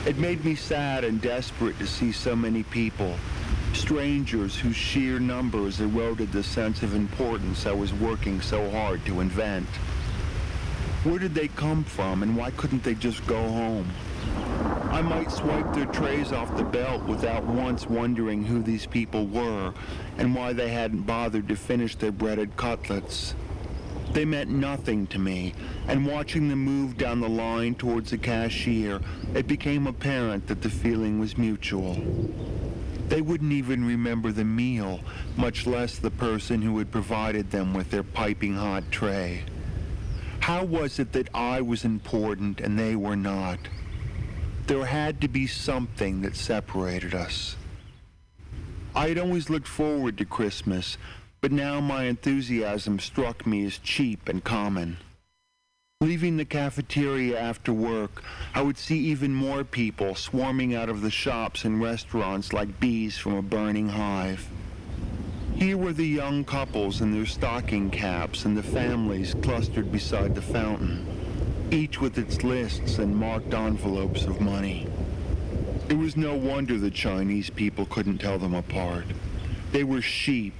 It 0.06 0.18
made 0.18 0.46
me 0.46 0.56
sad 0.56 1.04
and 1.04 1.22
desperate 1.22 1.78
to 1.80 1.88
see 1.88 2.12
so 2.12 2.36
many 2.36 2.64
people, 2.64 3.16
strangers 3.74 4.58
whose 4.58 4.76
sheer 4.76 5.20
numbers 5.20 5.82
eroded 5.82 6.32
the 6.32 6.44
sense 6.44 6.84
of 6.84 6.94
importance 6.94 7.66
I 7.66 7.74
was 7.74 7.94
working 7.94 8.42
so 8.42 8.70
hard 8.70 9.04
to 9.06 9.20
invent. 9.20 9.68
Where 11.04 11.20
did 11.20 11.34
they 11.34 11.48
come 11.48 11.84
from 11.84 12.24
and 12.24 12.36
why 12.36 12.52
couldn't 12.52 12.84
they 12.84 12.96
just 12.96 13.26
go 13.26 13.42
home? 13.42 13.90
I 14.92 15.02
might 15.02 15.32
swipe 15.32 15.74
their 15.74 15.86
trays 15.86 16.32
off 16.32 16.58
the 16.58 16.64
belt 16.64 17.04
without 17.04 17.46
once 17.46 17.88
wondering 17.88 18.44
who 18.44 18.62
these 18.62 18.86
people 18.86 19.28
were 19.28 19.74
and 20.18 20.36
why 20.36 20.52
they 20.54 20.70
hadn't 20.70 21.04
bothered 21.04 21.48
to 21.48 21.56
finish 21.56 21.96
their 21.96 22.12
breaded 22.12 22.58
cutlets. 22.58 23.34
They 24.12 24.26
meant 24.26 24.50
nothing 24.50 25.06
to 25.08 25.20
me, 25.20 25.54
and 25.88 26.06
watching 26.06 26.50
them 26.50 26.60
move 26.66 26.98
down 26.98 27.22
the 27.22 27.30
line 27.30 27.76
towards 27.76 28.10
the 28.10 28.18
cashier, 28.18 29.00
it 29.36 29.48
became 29.48 29.86
apparent 29.86 30.48
that 30.48 30.64
the 30.64 30.70
feeling 30.70 31.20
was 31.20 31.38
mutual. 31.38 31.96
They 33.08 33.22
wouldn't 33.22 33.54
even 33.54 33.86
remember 33.86 34.32
the 34.32 34.44
meal, 34.44 35.02
much 35.38 35.68
less 35.68 35.98
the 35.98 36.12
person 36.12 36.62
who 36.62 36.78
had 36.80 36.92
provided 36.92 37.52
them 37.52 37.74
with 37.74 37.92
their 37.92 38.04
piping 38.04 38.56
hot 38.56 38.92
tray. 38.92 39.44
How 40.40 40.64
was 40.64 40.98
it 41.00 41.12
that 41.14 41.30
I 41.34 41.62
was 41.62 41.86
important 41.86 42.60
and 42.60 42.78
they 42.78 42.96
were 42.96 43.16
not? 43.16 43.60
There 44.70 44.86
had 44.86 45.20
to 45.22 45.28
be 45.28 45.48
something 45.48 46.22
that 46.22 46.36
separated 46.36 47.16
us. 47.16 47.56
I 48.94 49.08
had 49.08 49.18
always 49.18 49.50
looked 49.50 49.68
forward 49.68 50.16
to 50.20 50.26
Christmas, 50.26 50.96
but 51.42 51.52
now 51.52 51.80
my 51.80 52.04
enthusiasm 52.04 53.00
struck 53.00 53.48
me 53.48 53.66
as 53.66 53.80
cheap 53.80 54.30
and 54.30 54.44
common. 54.44 54.98
Leaving 56.02 56.38
the 56.38 56.46
cafeteria 56.46 57.40
after 57.40 57.74
work, 57.74 58.22
I 58.54 58.62
would 58.62 58.78
see 58.78 59.00
even 59.00 59.34
more 59.34 59.64
people 59.64 60.14
swarming 60.14 60.76
out 60.76 60.88
of 60.90 61.02
the 61.02 61.10
shops 61.10 61.66
and 61.66 61.82
restaurants 61.82 62.54
like 62.54 62.80
bees 62.80 63.18
from 63.18 63.34
a 63.34 63.42
burning 63.42 63.90
hive. 63.90 64.48
Here 65.56 65.78
were 65.78 65.94
the 65.94 66.06
young 66.06 66.44
couples 66.44 67.02
in 67.02 67.12
their 67.12 67.26
stocking 67.26 67.90
caps 67.90 68.46
and 68.46 68.56
the 68.56 68.62
families 68.62 69.34
clustered 69.42 69.92
beside 69.92 70.36
the 70.36 70.44
fountain, 70.44 71.19
each 71.72 72.02
with 72.02 72.18
its 72.18 72.44
lists 72.44 72.98
and 72.98 73.16
marked 73.16 73.54
envelopes 73.54 74.26
of 74.26 74.42
money. 74.42 74.88
It 75.90 75.98
was 75.98 76.18
no 76.18 76.36
wonder 76.36 76.78
the 76.78 76.92
Chinese 76.92 77.50
people 77.50 77.86
couldn't 77.86 78.20
tell 78.20 78.38
them 78.38 78.54
apart. 78.54 79.06
They 79.72 79.84
were 79.84 80.02
sheep, 80.02 80.54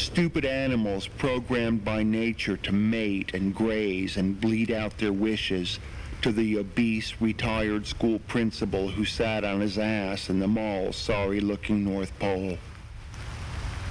Stupid 0.00 0.46
animals 0.46 1.06
programmed 1.06 1.84
by 1.84 2.02
nature 2.02 2.56
to 2.56 2.72
mate 2.72 3.34
and 3.34 3.54
graze 3.54 4.16
and 4.16 4.40
bleed 4.40 4.70
out 4.70 4.96
their 4.96 5.12
wishes 5.12 5.78
to 6.22 6.32
the 6.32 6.56
obese, 6.56 7.20
retired 7.20 7.86
school 7.86 8.18
principal 8.20 8.88
who 8.88 9.04
sat 9.04 9.44
on 9.44 9.60
his 9.60 9.76
ass 9.76 10.30
in 10.30 10.40
the 10.40 10.48
mall's 10.48 10.96
sorry-looking 10.96 11.84
North 11.84 12.18
Pole. 12.18 12.56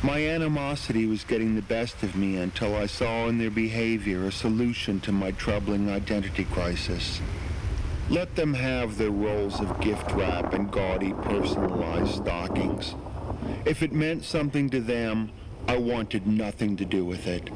My 0.01 0.25
animosity 0.25 1.05
was 1.05 1.25
getting 1.25 1.55
the 1.55 1.61
best 1.61 2.03
of 2.03 2.15
me 2.15 2.37
until 2.37 2.73
I 2.73 2.85
saw 2.85 3.27
in 3.27 3.37
their 3.37 3.51
behavior 3.51 4.25
a 4.25 4.31
solution 4.31 5.01
to 5.01 5.11
my 5.11 5.31
troubling 5.31 5.89
identity 5.89 6.45
crisis. 6.45 7.19
Let 8.09 8.37
them 8.37 8.53
have 8.53 8.97
their 8.97 9.11
rolls 9.11 9.59
of 9.59 9.81
gift 9.81 10.09
wrap 10.13 10.53
and 10.53 10.71
gaudy 10.71 11.11
personalized 11.11 12.15
stockings. 12.15 12.95
If 13.65 13.83
it 13.83 13.91
meant 13.91 14.23
something 14.23 14.69
to 14.69 14.79
them, 14.79 15.33
I 15.67 15.75
wanted 15.75 16.25
nothing 16.25 16.77
to 16.77 16.85
do 16.85 17.03
with 17.03 17.27
it. 17.27 17.49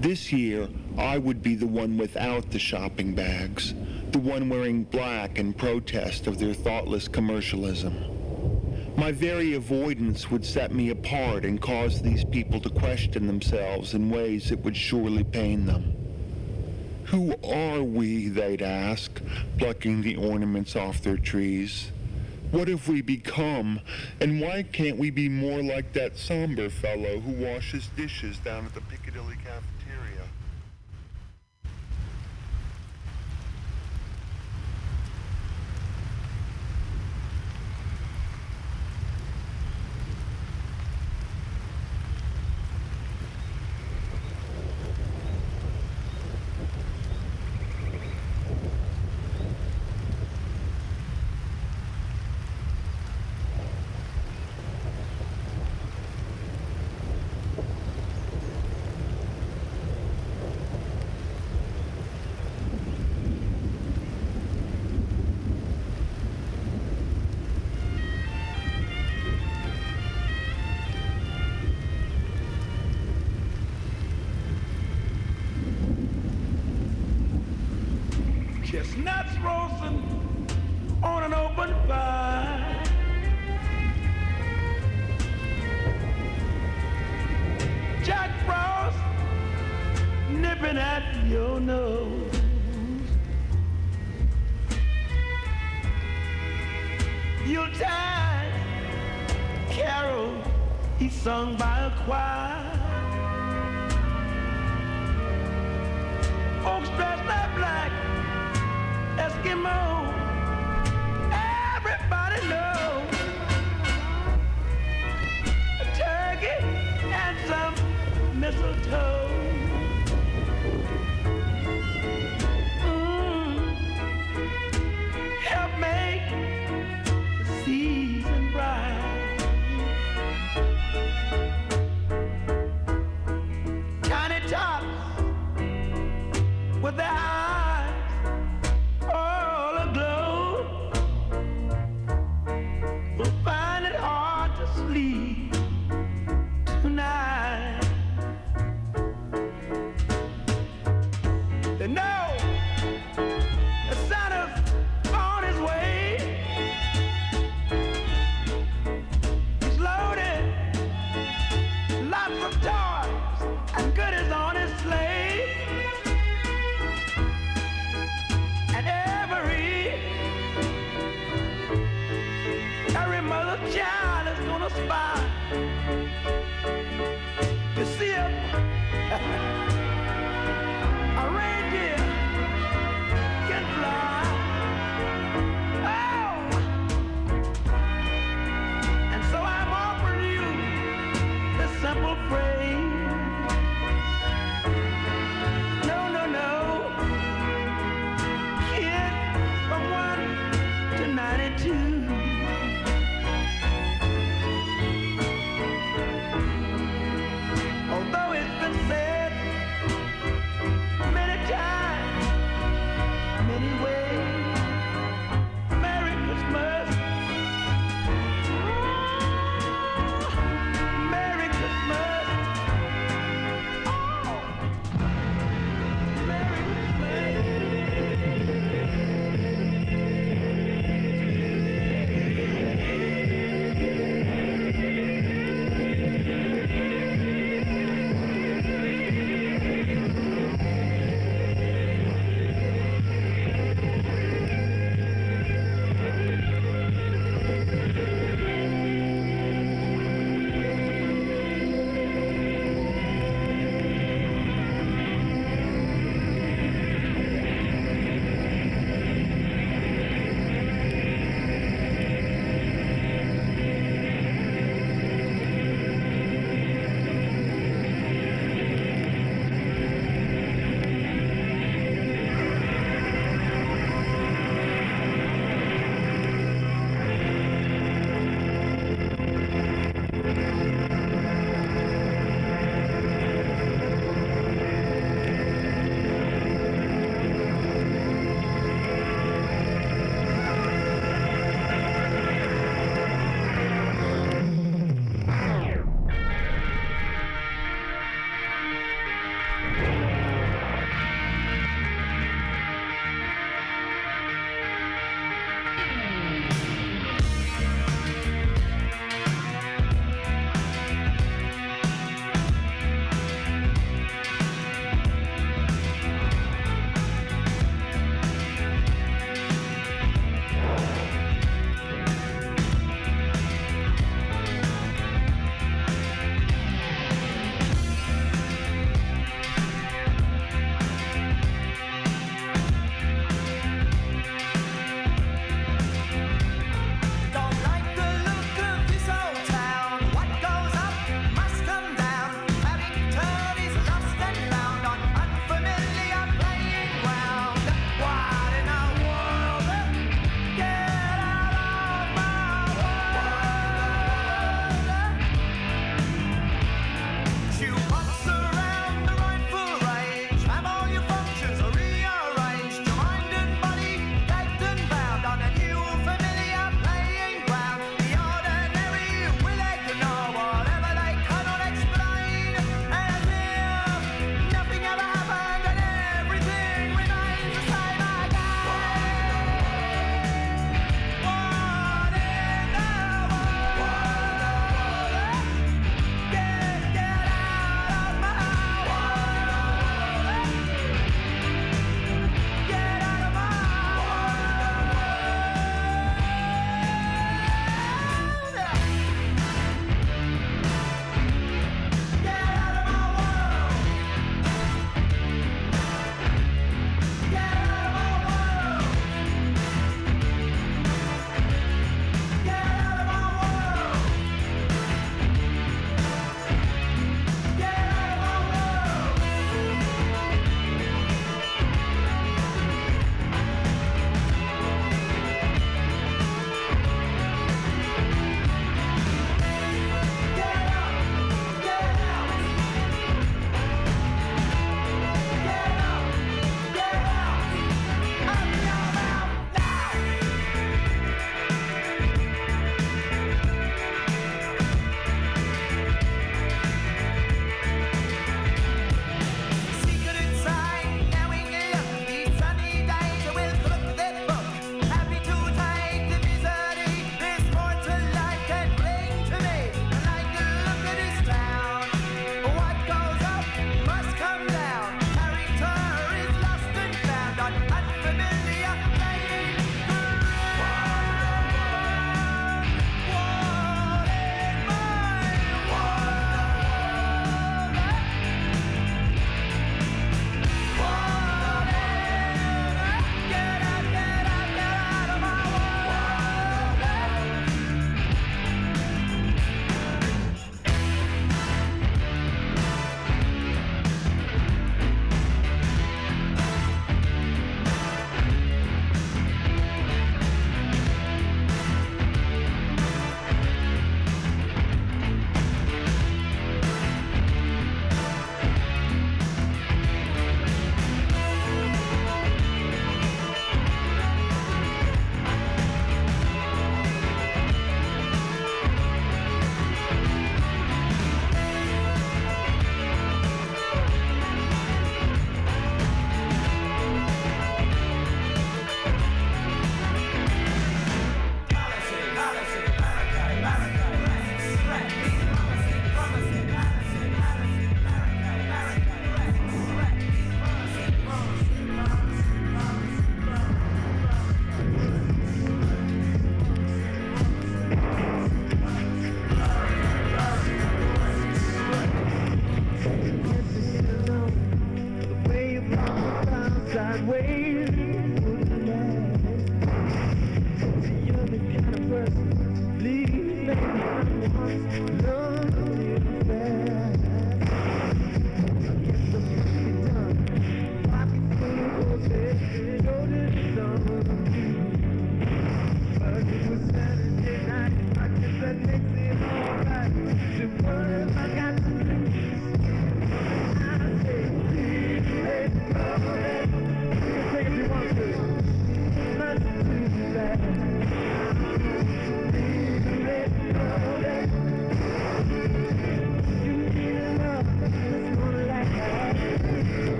This 0.00 0.32
year, 0.32 0.68
I 0.96 1.18
would 1.18 1.42
be 1.42 1.56
the 1.56 1.66
one 1.66 1.98
without 1.98 2.52
the 2.52 2.58
shopping 2.58 3.14
bags, 3.14 3.74
the 4.12 4.18
one 4.18 4.48
wearing 4.48 4.84
black 4.84 5.38
in 5.38 5.52
protest 5.52 6.26
of 6.26 6.38
their 6.38 6.54
thoughtless 6.54 7.06
commercialism. 7.06 8.15
My 8.96 9.12
very 9.12 9.52
avoidance 9.52 10.30
would 10.30 10.44
set 10.44 10.72
me 10.72 10.88
apart 10.88 11.44
and 11.44 11.60
cause 11.60 12.00
these 12.00 12.24
people 12.24 12.60
to 12.60 12.70
question 12.70 13.26
themselves 13.26 13.92
in 13.92 14.08
ways 14.08 14.48
that 14.48 14.64
would 14.64 14.76
surely 14.76 15.22
pain 15.22 15.66
them. 15.66 15.94
Who 17.04 17.34
are 17.44 17.82
we, 17.82 18.28
they'd 18.28 18.62
ask, 18.62 19.20
plucking 19.58 20.00
the 20.00 20.16
ornaments 20.16 20.74
off 20.74 21.02
their 21.02 21.18
trees. 21.18 21.92
What 22.50 22.68
have 22.68 22.88
we 22.88 23.02
become, 23.02 23.80
and 24.20 24.40
why 24.40 24.62
can't 24.62 24.96
we 24.98 25.10
be 25.10 25.28
more 25.28 25.62
like 25.62 25.92
that 25.92 26.16
somber 26.16 26.70
fellow 26.70 27.20
who 27.20 27.32
washes 27.32 27.88
dishes 27.96 28.38
down 28.38 28.64
at 28.64 28.74
the 28.74 28.80
Piccadilly 28.80 29.36
cafeteria? 29.36 29.75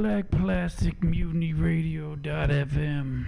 Black 0.00 0.30
Plastic 0.30 1.04
Mutiny 1.04 1.52
Radio.fm. 1.52 3.26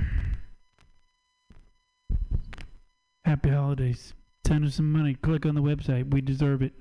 Happy 3.26 3.50
holidays. 3.50 4.14
Send 4.46 4.64
us 4.64 4.76
some 4.76 4.90
money. 4.90 5.12
Click 5.12 5.44
on 5.44 5.54
the 5.54 5.60
website. 5.60 6.10
We 6.10 6.22
deserve 6.22 6.62
it. 6.62 6.72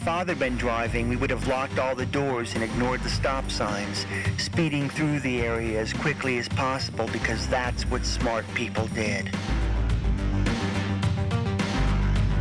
Father 0.00 0.34
been 0.34 0.56
driving, 0.56 1.10
we 1.10 1.16
would 1.16 1.28
have 1.28 1.46
locked 1.46 1.78
all 1.78 1.94
the 1.94 2.06
doors 2.06 2.54
and 2.54 2.64
ignored 2.64 3.02
the 3.02 3.08
stop 3.08 3.50
signs, 3.50 4.06
speeding 4.38 4.88
through 4.88 5.20
the 5.20 5.42
area 5.42 5.78
as 5.78 5.92
quickly 5.92 6.38
as 6.38 6.48
possible 6.48 7.06
because 7.12 7.46
that's 7.48 7.82
what 7.84 8.04
smart 8.06 8.46
people 8.54 8.86
did. 8.94 9.30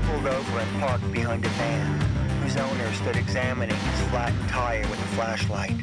Pulled 0.04 0.28
over 0.28 0.60
and 0.60 0.80
parked 0.80 1.12
behind 1.12 1.44
a 1.44 1.50
van, 1.50 2.00
whose 2.42 2.56
owner 2.56 2.94
stood 2.94 3.18
examining 3.18 3.76
his 3.76 4.08
flattened 4.08 4.50
tire 4.50 4.88
with 4.88 5.00
a 5.00 5.08
flashlight. 5.16 5.76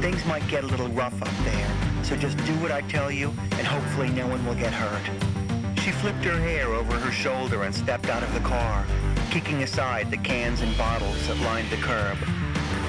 Things 0.00 0.24
might 0.26 0.46
get 0.46 0.62
a 0.62 0.66
little 0.68 0.88
rough 0.88 1.20
up 1.20 1.44
there, 1.44 2.04
so 2.04 2.14
just 2.14 2.36
do 2.44 2.54
what 2.60 2.70
I 2.70 2.82
tell 2.82 3.10
you, 3.10 3.32
and 3.52 3.66
hopefully 3.66 4.10
no 4.10 4.28
one 4.28 4.44
will 4.46 4.54
get 4.54 4.72
hurt. 4.72 5.78
She 5.80 5.90
flipped 5.90 6.24
her 6.24 6.38
hair 6.38 6.68
over 6.68 6.96
her 6.96 7.10
shoulder 7.10 7.64
and 7.64 7.74
stepped 7.74 8.08
out 8.08 8.22
of 8.22 8.32
the 8.32 8.40
car, 8.40 8.86
kicking 9.32 9.62
aside 9.62 10.10
the 10.10 10.16
cans 10.18 10.60
and 10.60 10.76
bottles 10.76 11.26
that 11.26 11.38
lined 11.40 11.70
the 11.70 11.76
curb. 11.78 12.18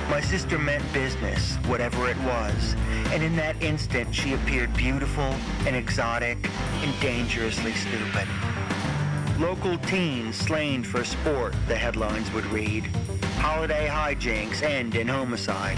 My 0.09 0.19
sister 0.19 0.59
meant 0.59 0.83
business, 0.91 1.55
whatever 1.67 2.09
it 2.09 2.17
was, 2.17 2.75
and 3.13 3.23
in 3.23 3.33
that 3.37 3.63
instant 3.63 4.13
she 4.13 4.33
appeared 4.33 4.73
beautiful 4.73 5.33
and 5.65 5.73
exotic 5.73 6.37
and 6.81 6.93
dangerously 6.99 7.71
stupid. 7.71 8.27
Local 9.39 9.77
teens 9.77 10.35
slain 10.35 10.83
for 10.83 11.05
sport, 11.05 11.55
the 11.69 11.77
headlines 11.77 12.29
would 12.33 12.45
read. 12.47 12.87
Holiday 13.37 13.87
hijinks 13.87 14.63
end 14.63 14.95
in 14.95 15.07
homicide. 15.07 15.77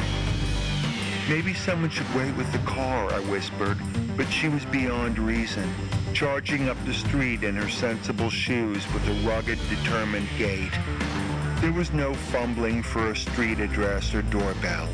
Maybe 1.29 1.53
someone 1.53 1.91
should 1.91 2.11
wait 2.15 2.35
with 2.35 2.51
the 2.51 2.65
car, 2.65 3.13
I 3.13 3.19
whispered, 3.19 3.77
but 4.17 4.27
she 4.31 4.49
was 4.49 4.65
beyond 4.65 5.19
reason, 5.19 5.71
charging 6.15 6.69
up 6.69 6.77
the 6.85 6.93
street 6.93 7.43
in 7.43 7.57
her 7.57 7.67
sensible 7.67 8.29
shoes 8.29 8.81
with 8.93 9.05
a 9.09 9.27
rugged, 9.27 9.59
determined 9.67 10.29
gait. 10.37 10.71
There 11.59 11.73
was 11.73 11.91
no 11.91 12.13
fumbling 12.13 12.83
for 12.83 13.11
a 13.11 13.15
street 13.17 13.59
address 13.59 14.15
or 14.15 14.21
doorbell. 14.21 14.87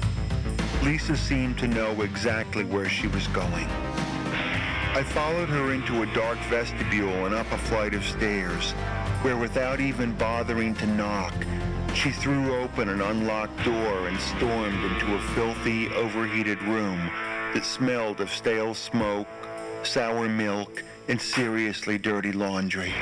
Lisa 0.81 1.15
seemed 1.15 1.59
to 1.59 1.67
know 1.67 2.01
exactly 2.01 2.63
where 2.63 2.89
she 2.89 3.05
was 3.05 3.27
going. 3.27 3.67
I 4.93 5.03
followed 5.09 5.49
her 5.49 5.73
into 5.73 6.01
a 6.01 6.11
dark 6.15 6.39
vestibule 6.49 7.27
and 7.27 7.35
up 7.35 7.51
a 7.51 7.57
flight 7.59 7.93
of 7.93 8.03
stairs, 8.03 8.71
where 9.21 9.37
without 9.37 9.79
even 9.79 10.13
bothering 10.13 10.73
to 10.75 10.87
knock, 10.87 11.35
she 11.93 12.09
threw 12.09 12.55
open 12.55 12.89
an 12.89 12.99
unlocked 12.99 13.63
door 13.63 14.07
and 14.07 14.19
stormed 14.19 14.83
into 14.85 15.13
a 15.13 15.21
filthy, 15.35 15.87
overheated 15.89 16.59
room 16.63 17.11
that 17.53 17.63
smelled 17.63 18.21
of 18.21 18.31
stale 18.31 18.73
smoke, 18.73 19.27
sour 19.83 20.27
milk, 20.27 20.83
and 21.07 21.19
seriously 21.19 21.97
dirty 21.97 22.31
laundry. 22.31 22.93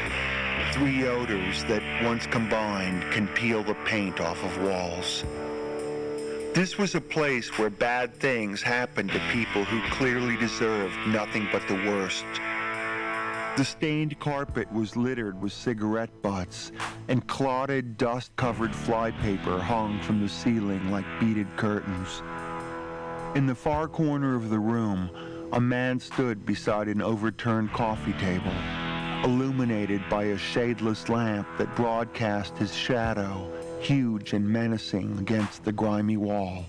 Three 0.74 1.08
odors 1.08 1.64
that, 1.66 1.84
once 2.04 2.26
combined, 2.28 3.04
can 3.12 3.28
peel 3.30 3.64
the 3.64 3.76
paint 3.86 4.20
off 4.20 4.44
of 4.44 4.64
walls. 4.64 5.24
This 6.54 6.78
was 6.78 6.96
a 6.96 7.02
place 7.02 7.58
where 7.58 7.70
bad 7.70 8.16
things 8.16 8.62
happened 8.62 9.12
to 9.12 9.20
people 9.32 9.64
who 9.64 9.82
clearly 9.92 10.36
deserved 10.38 10.96
nothing 11.08 11.48
but 11.52 11.68
the 11.68 11.76
worst. 11.76 12.26
The 13.56 13.66
stained 13.66 14.20
carpet 14.20 14.72
was 14.72 14.96
littered 14.96 15.42
with 15.42 15.52
cigarette 15.52 16.22
butts, 16.22 16.72
and 17.08 17.28
clotted, 17.28 17.98
dust-covered 17.98 18.74
flypaper 18.74 19.60
hung 19.60 20.02
from 20.02 20.22
the 20.22 20.30
ceiling 20.30 20.90
like 20.90 21.06
beaded 21.20 21.48
curtains. 21.58 22.22
In 23.36 23.46
the 23.46 23.56
far 23.56 23.88
corner 23.88 24.36
of 24.36 24.50
the 24.50 24.60
room, 24.60 25.10
a 25.52 25.60
man 25.60 26.00
stood 26.00 26.46
beside 26.46 26.88
an 26.88 27.02
overturned 27.02 27.72
coffee 27.74 28.14
table, 28.14 28.54
illuminated 29.24 30.02
by 30.10 30.26
a 30.26 30.38
shadeless 30.38 31.10
lamp 31.10 31.48
that 31.58 31.76
broadcast 31.76 32.56
his 32.58 32.74
shadow, 32.76 33.52
huge 33.80 34.34
and 34.34 34.48
menacing, 34.48 35.18
against 35.18 35.64
the 35.64 35.72
grimy 35.72 36.18
wall. 36.18 36.66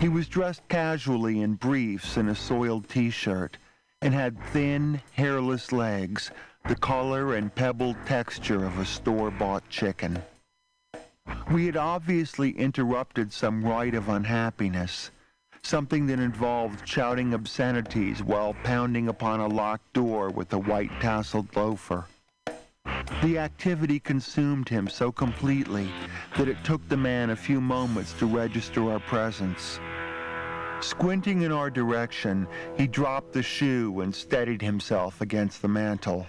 He 0.00 0.08
was 0.08 0.26
dressed 0.26 0.66
casually 0.68 1.42
in 1.42 1.54
briefs 1.54 2.16
and 2.16 2.28
a 2.28 2.34
soiled 2.34 2.88
t-shirt, 2.88 3.56
and 4.02 4.14
had 4.14 4.42
thin, 4.46 5.00
hairless 5.12 5.72
legs, 5.72 6.30
the 6.66 6.74
color 6.74 7.34
and 7.34 7.54
pebbled 7.54 7.96
texture 8.06 8.64
of 8.64 8.78
a 8.78 8.84
store-bought 8.84 9.68
chicken. 9.68 10.20
We 11.52 11.66
had 11.66 11.76
obviously 11.76 12.50
interrupted 12.50 13.32
some 13.32 13.64
rite 13.64 13.94
of 13.94 14.08
unhappiness, 14.08 15.10
something 15.62 16.06
that 16.06 16.18
involved 16.18 16.86
shouting 16.88 17.34
obscenities 17.34 18.22
while 18.22 18.54
pounding 18.64 19.08
upon 19.08 19.40
a 19.40 19.46
locked 19.46 19.92
door 19.92 20.30
with 20.30 20.52
a 20.52 20.58
white 20.58 20.90
tasseled 21.00 21.54
loafer. 21.54 22.06
The 23.22 23.38
activity 23.38 24.00
consumed 24.00 24.68
him 24.68 24.88
so 24.88 25.12
completely 25.12 25.90
that 26.36 26.48
it 26.48 26.62
took 26.64 26.86
the 26.88 26.96
man 26.96 27.30
a 27.30 27.36
few 27.36 27.60
moments 27.60 28.12
to 28.14 28.26
register 28.26 28.90
our 28.90 29.00
presence. 29.00 29.78
Squinting 30.80 31.42
in 31.42 31.52
our 31.52 31.70
direction, 31.70 32.48
he 32.76 32.86
dropped 32.86 33.32
the 33.32 33.42
shoe 33.42 34.00
and 34.00 34.14
steadied 34.14 34.62
himself 34.62 35.20
against 35.20 35.60
the 35.60 35.68
mantel. 35.68 36.26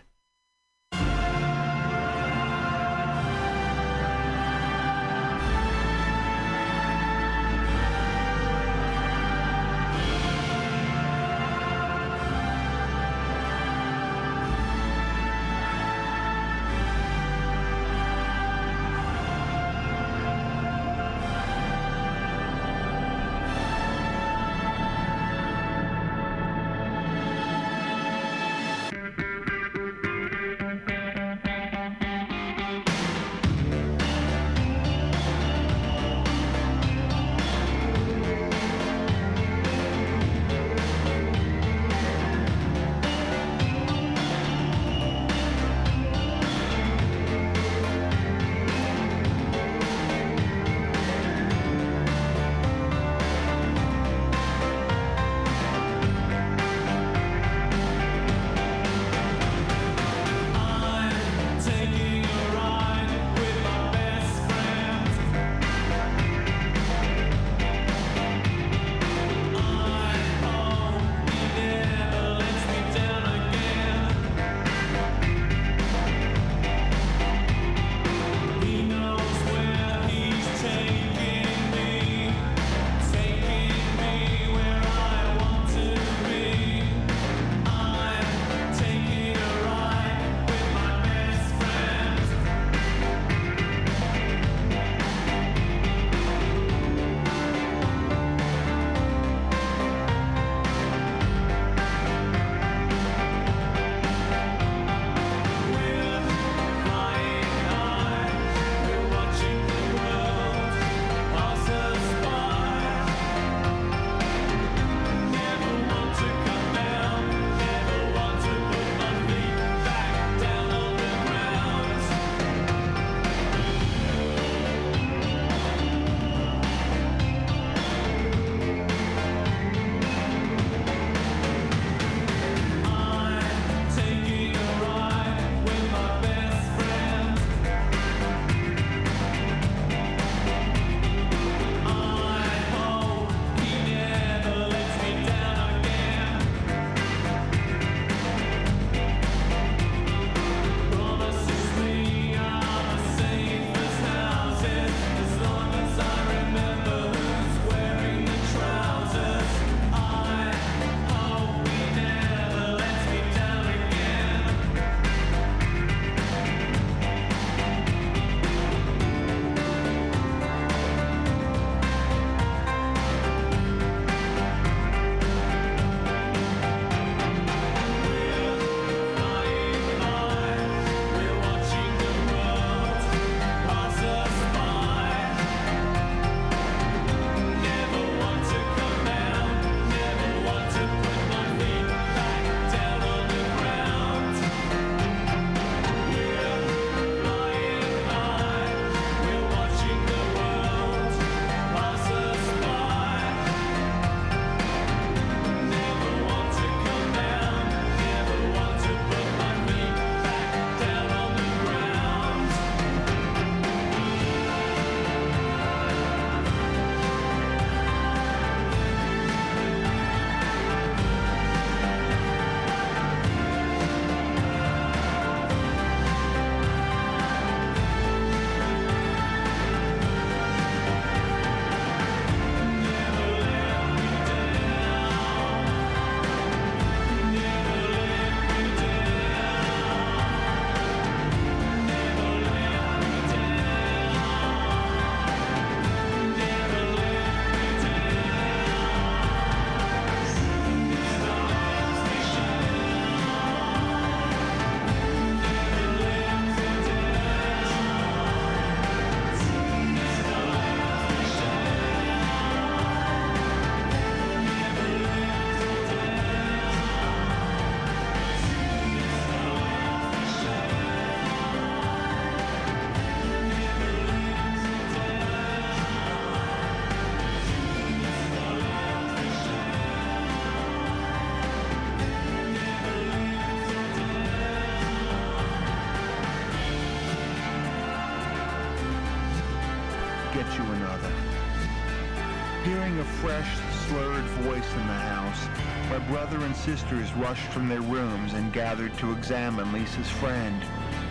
Sisters 296.62 297.12
rushed 297.14 297.52
from 297.52 297.68
their 297.68 297.82
rooms 297.82 298.34
and 298.34 298.54
gathered 298.54 298.96
to 299.00 299.12
examine 299.14 299.74
Lisa's 299.74 300.10
friend, 300.10 300.62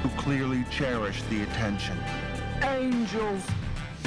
who 0.02 0.08
clearly 0.10 0.64
cherished 0.70 1.28
the 1.28 1.42
attention. 1.42 1.98
Angels! 2.62 3.42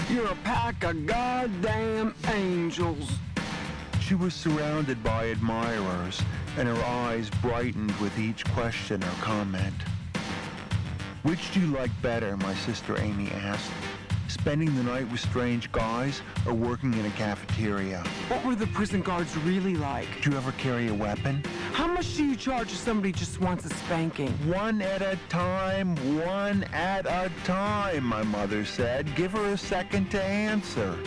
You're 0.09 0.27
a 0.27 0.35
pack 0.43 0.83
of 0.85 1.05
goddamn 1.05 2.15
angels. 2.29 3.11
She 3.99 4.15
was 4.15 4.33
surrounded 4.33 5.03
by 5.03 5.25
admirers, 5.25 6.21
and 6.57 6.67
her 6.67 6.83
eyes 6.85 7.29
brightened 7.41 7.91
with 7.99 8.17
each 8.17 8.45
question 8.53 9.03
or 9.03 9.11
comment. 9.21 9.75
Which 11.23 11.53
do 11.53 11.59
you 11.59 11.67
like 11.67 11.91
better, 12.01 12.37
my 12.37 12.53
sister 12.53 12.97
Amy 13.01 13.29
asked. 13.31 13.71
Spending 14.43 14.75
the 14.75 14.83
night 14.83 15.09
with 15.09 15.21
strange 15.21 15.71
guys 15.71 16.21
or 16.45 16.53
working 16.53 16.93
in 16.95 17.05
a 17.05 17.09
cafeteria? 17.11 18.03
What 18.27 18.43
were 18.43 18.55
the 18.55 18.67
prison 18.67 19.01
guards 19.01 19.37
really 19.37 19.75
like? 19.75 20.05
Do 20.21 20.31
you 20.31 20.35
ever 20.35 20.51
carry 20.57 20.89
a 20.89 20.93
weapon? 20.93 21.41
How 21.71 21.87
much 21.87 22.17
do 22.17 22.25
you 22.25 22.35
charge 22.35 22.67
if 22.73 22.77
somebody 22.77 23.13
just 23.13 23.39
wants 23.39 23.63
a 23.63 23.69
spanking? 23.69 24.31
One 24.51 24.81
at 24.81 25.01
a 25.01 25.17
time, 25.29 25.95
one 26.25 26.65
at 26.73 27.05
a 27.05 27.31
time, 27.45 28.03
my 28.03 28.23
mother 28.23 28.65
said. 28.65 29.15
Give 29.15 29.31
her 29.31 29.45
a 29.53 29.57
second 29.57 30.11
to 30.11 30.21
answer. 30.21 30.99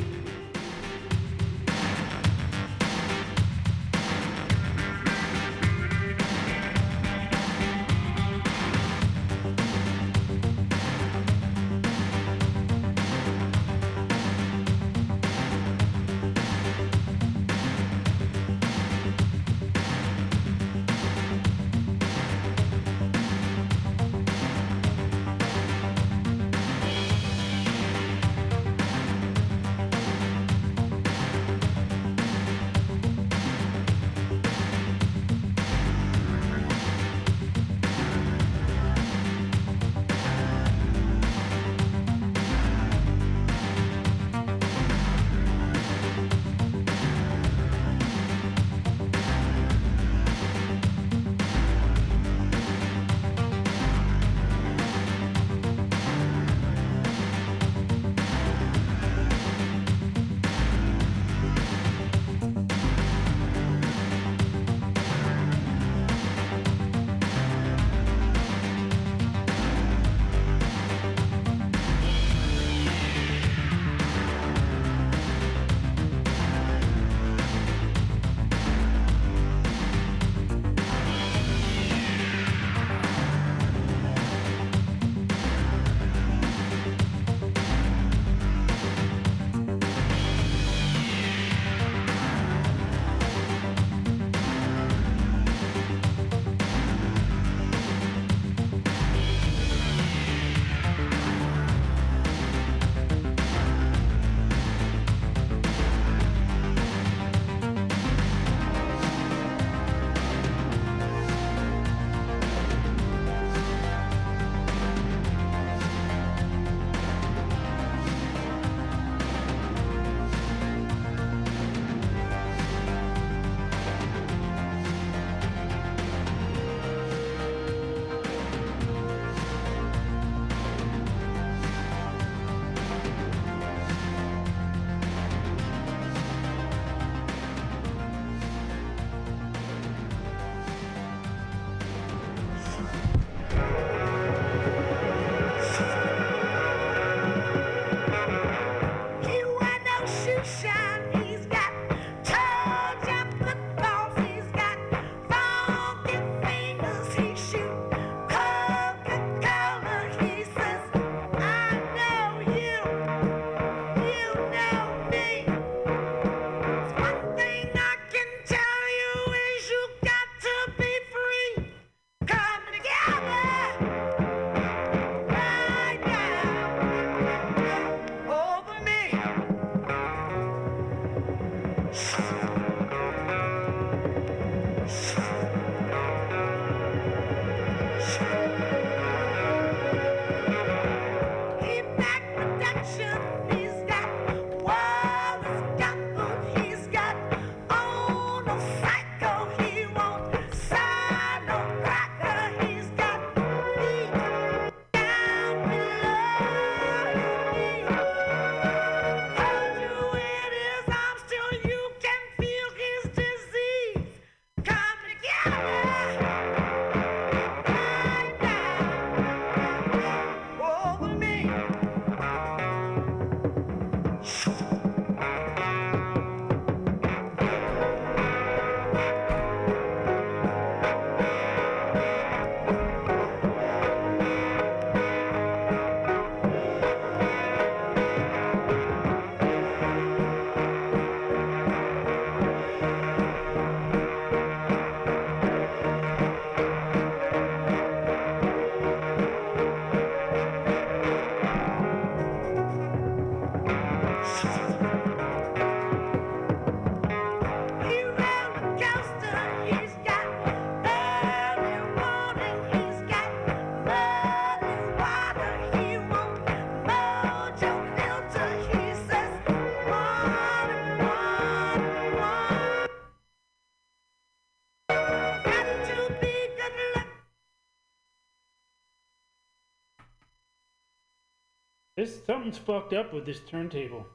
Something's 282.26 282.58
fucked 282.58 282.92
up 282.92 283.12
with 283.12 283.24
this 283.24 283.40
turntable. 283.40 284.06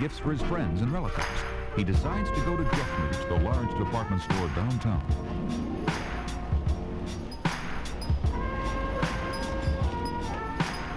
Gifts 0.00 0.18
for 0.18 0.32
his 0.32 0.40
friends 0.42 0.80
and 0.80 0.90
relatives. 0.90 1.26
He 1.76 1.84
decides 1.84 2.30
to 2.30 2.40
go 2.46 2.56
to 2.56 2.64
Jeffrey's, 2.64 3.18
the 3.26 3.38
large 3.44 3.68
department 3.76 4.22
store 4.22 4.48
downtown. 4.56 5.04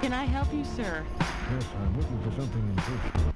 Can 0.01 0.13
I 0.13 0.23
help 0.23 0.53
you, 0.53 0.63
sir? 0.63 1.03
Yes, 1.19 1.65
I'm 1.81 1.97
looking 1.97 2.17
for 2.21 2.31
something 2.39 2.61
in 2.61 2.75
perfume. 2.77 3.33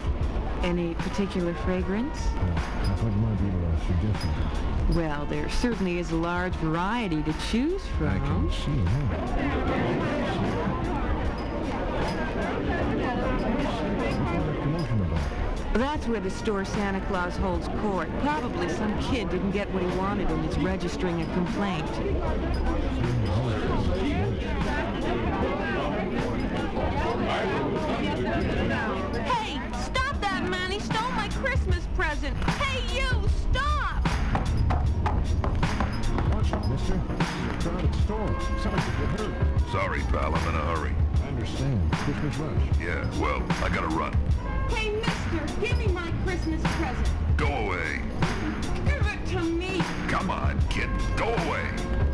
Any 0.63 0.93
particular 0.95 1.53
fragrance? 1.53 2.17
I 2.17 2.95
thought 2.95 3.11
you 3.11 3.11
might 3.11 3.37
be 3.41 3.47
able 3.49 3.59
to 3.59 3.77
suggest 3.85 4.23
something. 4.23 4.95
Well, 4.95 5.25
there 5.25 5.49
certainly 5.49 5.99
is 5.99 6.11
a 6.11 6.15
large 6.15 6.53
variety 6.55 7.21
to 7.23 7.33
choose 7.51 7.85
from. 7.97 8.07
I 8.07 8.19
can 8.19 8.49
see 8.51 8.71
that. 13.77 13.93
Commotion 15.77 15.87
about. 15.91 15.97
That's 15.97 16.07
where 16.07 16.19
the 16.19 16.29
store 16.29 16.65
Santa 16.65 17.01
Claus 17.07 17.37
holds 17.37 17.67
court. 17.81 18.09
Probably 18.21 18.69
some 18.69 18.99
kid 19.01 19.29
didn't 19.29 19.51
get 19.51 19.71
what 19.73 19.83
he 19.83 19.97
wanted 19.97 20.29
and 20.29 20.45
is 20.49 20.57
registering 20.59 21.21
a 21.21 21.25
complaint. 21.33 21.87
Hey, 29.25 29.61
stop 29.83 30.19
that 30.21 30.43
man! 30.49 30.71
He 30.71 30.79
stole 30.79 31.11
my 31.11 31.29
Christmas 31.29 31.87
present! 31.95 32.35
Hey, 32.37 32.81
you, 32.99 33.09
stop! 33.51 34.03
Watch 36.33 36.51
it, 36.51 36.69
mister. 36.69 36.99
This 37.17 37.27
is 37.27 37.45
a 37.47 37.69
crowded 37.69 37.95
store. 37.95 38.35
Somebody 38.61 38.83
could 38.83 38.97
get 38.99 39.19
hurt. 39.19 39.71
Sorry, 39.71 40.01
pal, 40.01 40.35
I'm 40.35 40.47
in 40.49 40.55
a 40.55 40.75
hurry. 40.75 40.95
I 41.23 41.27
understand. 41.27 41.91
Christmas 41.91 42.37
rush. 42.37 42.63
Yeah, 42.79 43.19
well, 43.19 43.43
I 43.63 43.69
gotta 43.69 43.87
run. 43.87 44.13
Hey, 44.69 44.91
mister, 44.91 45.61
give 45.61 45.77
me 45.77 45.87
my 45.87 46.11
Christmas 46.23 46.61
present. 46.61 47.09
Go 47.37 47.47
away. 47.47 48.01
Give 48.85 49.07
it 49.07 49.25
to 49.27 49.41
me. 49.41 49.81
Come 50.07 50.29
on, 50.29 50.59
kid. 50.69 50.89
Go 51.15 51.25
away. 51.25 51.65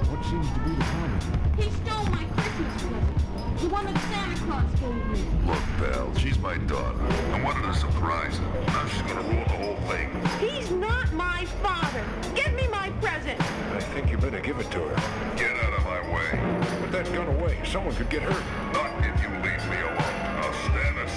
What 0.10 0.24
seems 0.26 0.48
to 0.54 0.60
be 0.60 0.72
the 0.72 0.84
problem? 0.84 1.20
He 1.58 1.70
stole 1.70 2.06
my 2.08 2.24
Christmas 2.36 2.74
present. 2.84 3.60
The 3.60 3.70
one 3.70 3.86
that 3.86 3.98
Santa 4.12 4.38
Claus 4.46 4.72
gave 4.80 5.08
me. 5.08 5.24
Look, 5.48 5.64
pal, 5.78 6.16
she's 6.16 6.40
my 6.40 6.58
daughter. 6.58 7.00
I 7.32 7.42
wanted 7.44 7.64
to 7.72 7.74
surprise 7.80 8.38
her. 8.38 8.66
Now 8.68 8.88
she's 8.88 9.02
gonna 9.04 9.22
ruin 9.22 9.44
the 9.44 9.58
whole 9.64 9.78
thing. 9.88 10.10
He's 10.40 10.72
not 10.72 11.14
my 11.14 11.46
father. 11.62 12.04
Give 12.36 12.54
me 12.54 12.68
my 12.68 12.90
present. 13.02 13.40
I 13.40 13.80
think 13.80 14.12
you 14.12 14.18
better 14.18 14.40
give 14.40 14.60
it 14.60 14.70
to 14.72 14.80
her. 14.80 15.38
Get 15.38 15.52
out 15.64 15.74
of 15.74 15.84
my 15.86 16.02
way. 16.14 16.40
What 16.82 16.92
the 16.92 17.04
that 17.04 17.14
gun 17.14 17.28
away. 17.28 17.58
Someone 17.66 17.96
could 17.96 18.10
get 18.10 18.22
hurt. 18.22 18.44
Not 18.74 18.92
if 19.04 19.22
you 19.22 19.30
leave 19.30 19.64
me 19.70 19.78
alone. 19.82 20.23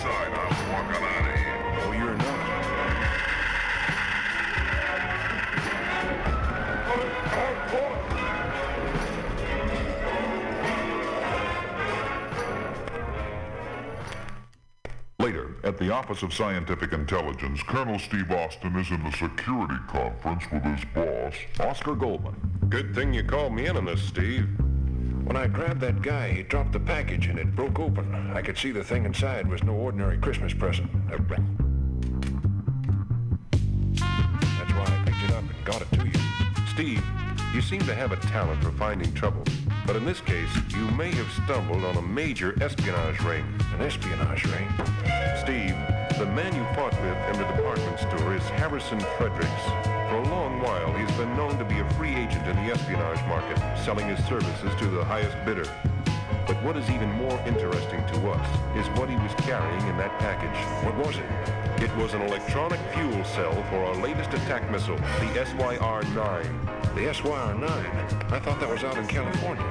Now. 0.06 0.46
I'm 0.48 0.72
walking 0.72 1.02
out 1.02 1.28
of 1.28 1.34
here. 1.36 1.58
Oh, 1.82 1.92
you're 1.92 2.16
not. 2.16 2.36
Later, 15.18 15.56
at 15.64 15.76
the 15.78 15.92
Office 15.92 16.22
of 16.22 16.32
Scientific 16.32 16.92
Intelligence, 16.92 17.62
Colonel 17.64 17.98
Steve 17.98 18.30
Austin 18.30 18.76
is 18.76 18.90
in 18.90 19.00
a 19.00 19.12
security 19.12 19.74
conference 19.88 20.44
with 20.52 20.62
his 20.62 20.84
boss, 20.94 21.34
Oscar 21.58 21.96
Goldman. 21.96 22.36
Good 22.68 22.94
thing 22.94 23.12
you 23.12 23.24
called 23.24 23.52
me 23.54 23.66
in 23.66 23.76
on 23.76 23.86
this, 23.86 24.02
Steve. 24.02 24.48
When 25.26 25.36
I 25.36 25.48
grabbed 25.48 25.80
that 25.80 26.02
guy, 26.02 26.30
he 26.30 26.44
dropped 26.44 26.70
the 26.70 26.78
package 26.78 27.26
and 27.26 27.36
it 27.36 27.56
broke 27.56 27.80
open. 27.80 28.14
I 28.32 28.42
could 28.42 28.56
see 28.56 28.70
the 28.70 28.84
thing 28.84 29.04
inside 29.04 29.48
was 29.48 29.60
no 29.64 29.72
ordinary 29.72 30.18
Christmas 30.18 30.54
present. 30.54 30.88
A 31.10 31.16
rat. 31.16 31.42
That's 33.90 34.72
why 34.72 34.84
I 34.84 35.02
picked 35.04 35.24
it 35.24 35.32
up 35.32 35.42
and 35.42 35.64
got 35.64 35.82
it 35.82 35.90
to 35.98 36.06
you. 36.06 36.12
Steve, 36.72 37.04
you 37.52 37.60
seem 37.60 37.80
to 37.80 37.94
have 37.94 38.12
a 38.12 38.16
talent 38.28 38.62
for 38.62 38.70
finding 38.70 39.12
trouble. 39.14 39.42
But 39.84 39.96
in 39.96 40.04
this 40.04 40.20
case, 40.20 40.48
you 40.68 40.88
may 40.92 41.10
have 41.10 41.30
stumbled 41.44 41.84
on 41.84 41.96
a 41.96 42.02
major 42.02 42.54
espionage 42.62 43.20
ring. 43.22 43.44
An 43.74 43.82
espionage 43.82 44.44
ring? 44.44 44.68
Steve, 45.42 45.74
the 46.18 46.30
man 46.36 46.54
you 46.54 46.62
fought 46.76 46.92
with 47.02 47.34
in 47.34 47.42
the 47.42 47.52
department 47.52 47.98
store 47.98 48.36
is 48.36 48.42
Harrison 48.50 49.00
Fredericks. 49.18 49.95
For 50.08 50.18
a 50.18 50.28
long 50.28 50.60
while, 50.60 50.92
he's 50.92 51.10
been 51.16 51.36
known 51.36 51.58
to 51.58 51.64
be 51.64 51.80
a 51.80 51.90
free 51.94 52.14
agent 52.14 52.46
in 52.46 52.54
the 52.56 52.72
espionage 52.72 53.20
market, 53.26 53.58
selling 53.76 54.06
his 54.06 54.24
services 54.24 54.72
to 54.78 54.86
the 54.86 55.04
highest 55.04 55.36
bidder. 55.44 55.68
But 56.46 56.62
what 56.62 56.76
is 56.76 56.88
even 56.90 57.10
more 57.10 57.36
interesting 57.40 58.06
to 58.06 58.30
us 58.30 58.48
is 58.76 58.86
what 58.98 59.10
he 59.10 59.16
was 59.16 59.34
carrying 59.38 59.84
in 59.88 59.96
that 59.96 60.16
package. 60.20 60.56
What 60.86 60.96
was 61.04 61.16
it? 61.16 61.82
It 61.82 61.94
was 61.96 62.14
an 62.14 62.22
electronic 62.22 62.78
fuel 62.94 63.24
cell 63.24 63.52
for 63.64 63.84
our 63.84 63.96
latest 63.96 64.32
attack 64.32 64.70
missile, 64.70 64.96
the 64.96 65.44
SYR-9. 65.44 66.94
The 66.94 67.12
SYR-9? 67.12 68.32
I 68.32 68.38
thought 68.38 68.60
that 68.60 68.70
was 68.70 68.84
out 68.84 68.96
in 68.96 69.08
California. 69.08 69.64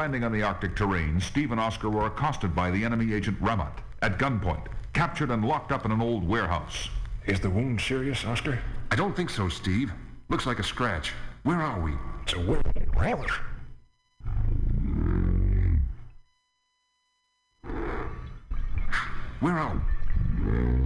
Landing 0.00 0.24
on 0.24 0.32
the 0.32 0.42
Arctic 0.42 0.74
terrain, 0.74 1.20
Steve 1.20 1.52
and 1.52 1.60
Oscar 1.60 1.90
were 1.90 2.06
accosted 2.06 2.54
by 2.54 2.70
the 2.70 2.82
enemy 2.82 3.12
agent 3.12 3.38
Ramat 3.38 3.80
at 4.00 4.18
gunpoint, 4.18 4.66
captured 4.94 5.30
and 5.30 5.44
locked 5.44 5.72
up 5.72 5.84
in 5.84 5.92
an 5.92 6.00
old 6.00 6.26
warehouse. 6.26 6.88
Is 7.26 7.38
the 7.38 7.50
wound 7.50 7.82
serious, 7.82 8.24
Oscar? 8.24 8.58
I 8.90 8.96
don't 8.96 9.14
think 9.14 9.28
so, 9.28 9.50
Steve. 9.50 9.92
Looks 10.30 10.46
like 10.46 10.58
a 10.58 10.62
scratch. 10.62 11.12
Where 11.42 11.60
are 11.60 11.78
we? 11.82 11.92
It's 12.22 12.32
a 12.32 12.40
wound. 12.40 12.62
Where 19.40 19.58
are 19.58 19.74
we? 19.74 20.79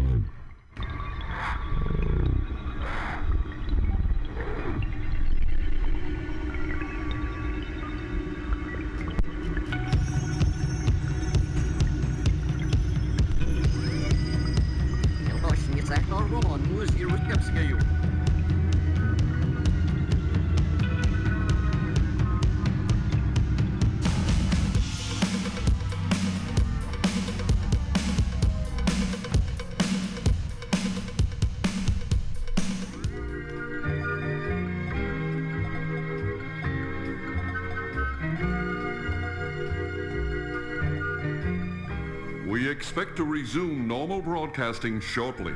Resume 43.45 43.87
normal 43.87 44.23
broadcasting 44.23 44.99
shortly. 44.99 45.53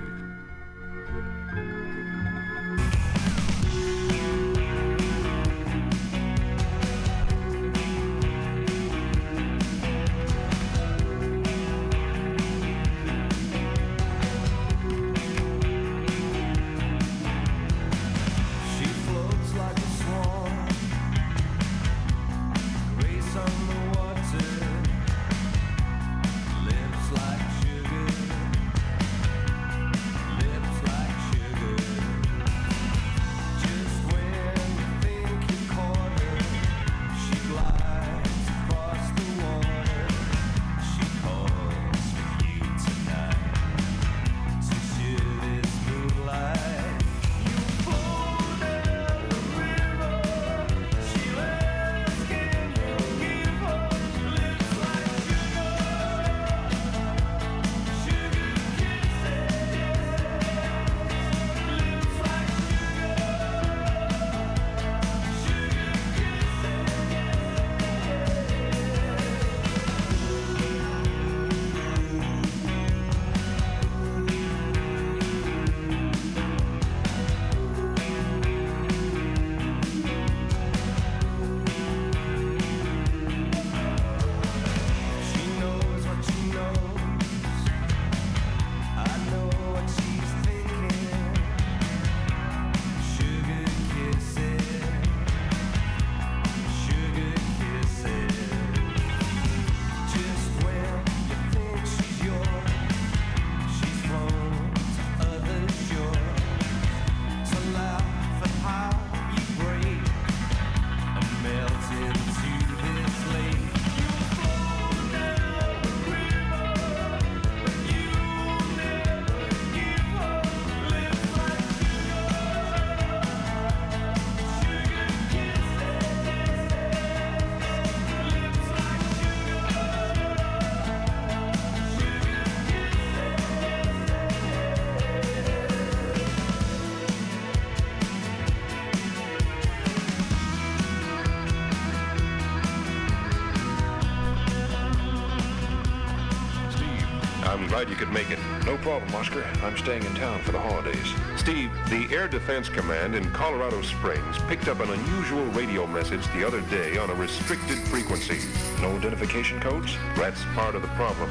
You 147.87 147.95
could 147.95 148.11
make 148.11 148.31
it. 148.31 148.39
No 148.65 148.77
problem, 148.79 149.15
Oscar. 149.15 149.45
I'm 149.63 149.77
staying 149.77 150.03
in 150.03 150.15
town 150.15 150.41
for 150.41 150.53
the 150.53 150.59
holidays. 150.59 151.15
Steve, 151.37 151.71
the 151.91 152.09
Air 152.13 152.27
Defense 152.27 152.69
Command 152.69 153.15
in 153.15 153.31
Colorado 153.31 153.83
Springs 153.83 154.39
picked 154.49 154.69
up 154.69 154.81
an 154.81 154.91
unusual 154.91 155.45
radio 155.49 155.87
message 155.87 156.27
the 156.33 156.45
other 156.45 156.61
day 156.63 156.97
on 156.97 157.11
a 157.11 157.15
restricted 157.15 157.79
frequency. 157.79 158.41
No 158.81 158.97
identification 158.97 159.61
codes? 159.61 159.95
That's 160.17 160.43
part 160.55 160.75
of 160.75 160.83
the 160.83 160.89
problem. 160.89 161.31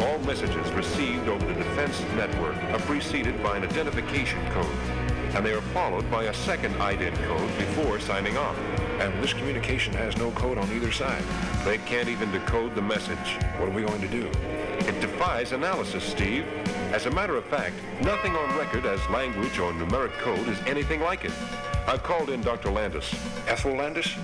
All 0.00 0.18
messages 0.20 0.68
received 0.72 1.28
over 1.28 1.46
the 1.46 1.54
defense 1.54 2.00
network 2.16 2.56
are 2.72 2.80
preceded 2.80 3.40
by 3.42 3.58
an 3.58 3.64
identification 3.64 4.44
code, 4.50 4.66
and 5.34 5.44
they 5.44 5.52
are 5.52 5.60
followed 5.60 6.10
by 6.10 6.24
a 6.24 6.34
second 6.34 6.74
ident 6.76 7.14
code 7.26 7.58
before 7.58 8.00
signing 8.00 8.36
off. 8.36 8.58
And 9.00 9.22
this 9.22 9.32
communication 9.32 9.92
has 9.94 10.16
no 10.16 10.30
code 10.32 10.58
on 10.58 10.68
either 10.72 10.90
side. 10.90 11.22
They 11.64 11.78
can't 11.78 12.08
even 12.08 12.32
decode 12.32 12.74
the 12.74 12.82
message. 12.82 13.36
What 13.58 13.68
are 13.68 13.72
we 13.72 13.82
going 13.82 14.00
to 14.00 14.08
do? 14.08 14.28
It 14.80 15.00
defies 15.00 15.52
analysis, 15.52 16.04
Steve. 16.04 16.46
As 16.92 17.06
a 17.06 17.10
matter 17.10 17.36
of 17.36 17.44
fact, 17.46 17.74
nothing 18.02 18.34
on 18.34 18.56
record 18.56 18.86
as 18.86 19.00
language 19.08 19.58
or 19.58 19.72
numeric 19.72 20.12
code 20.12 20.46
is 20.48 20.58
anything 20.66 21.00
like 21.00 21.24
it. 21.24 21.32
I've 21.86 22.02
called 22.02 22.30
in 22.30 22.40
Dr. 22.40 22.70
Landis. 22.70 23.12
Ethel 23.46 23.74
Landis? 23.74 24.14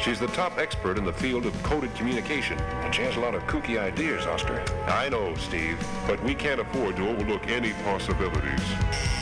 She's 0.00 0.20
the 0.20 0.28
top 0.28 0.58
expert 0.58 0.96
in 0.96 1.04
the 1.04 1.12
field 1.12 1.46
of 1.46 1.62
coded 1.62 1.94
communication. 1.94 2.58
And 2.58 2.94
she 2.94 3.02
has 3.02 3.16
a 3.16 3.20
lot 3.20 3.34
of 3.34 3.42
kooky 3.44 3.78
ideas, 3.78 4.26
Oscar. 4.26 4.62
I 4.86 5.08
know, 5.08 5.34
Steve, 5.34 5.78
but 6.06 6.22
we 6.22 6.34
can't 6.34 6.60
afford 6.60 6.96
to 6.96 7.08
overlook 7.08 7.48
any 7.48 7.72
possibilities. 7.84 9.17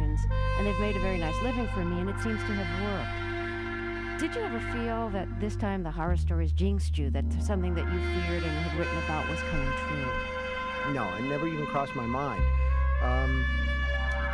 And 0.00 0.66
they've 0.66 0.78
made 0.80 0.96
a 0.96 1.00
very 1.00 1.18
nice 1.18 1.40
living 1.42 1.68
for 1.68 1.84
me, 1.84 2.00
and 2.00 2.10
it 2.10 2.18
seems 2.20 2.40
to 2.40 2.52
have 2.52 2.82
worked. 2.82 4.20
Did 4.20 4.34
you 4.34 4.42
ever 4.42 4.60
feel 4.72 5.10
that 5.10 5.28
this 5.40 5.56
time 5.56 5.82
the 5.82 5.90
horror 5.90 6.16
stories 6.16 6.52
jinxed 6.52 6.96
you, 6.96 7.10
that 7.10 7.24
something 7.42 7.74
that 7.74 7.84
you 7.84 7.98
feared 7.98 8.42
and 8.42 8.52
had 8.52 8.78
written 8.78 8.96
about 9.04 9.28
was 9.28 9.38
coming 9.50 9.68
true? 9.88 10.92
No, 10.92 11.12
it 11.16 11.22
never 11.22 11.46
even 11.48 11.66
crossed 11.66 11.94
my 11.94 12.06
mind. 12.06 12.42
Um, 13.02 13.44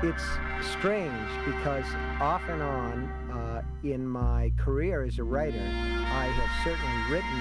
it's 0.03 0.25
strange 0.73 1.29
because 1.47 1.85
off 2.21 2.43
and 2.49 2.63
on 2.63 3.05
uh, 3.33 3.63
in 3.83 4.07
my 4.07 4.53
career 4.57 5.03
as 5.03 5.19
a 5.19 5.25
writer, 5.25 5.59
I 5.59 6.27
have 6.27 6.51
certainly 6.65 7.11
written. 7.11 7.41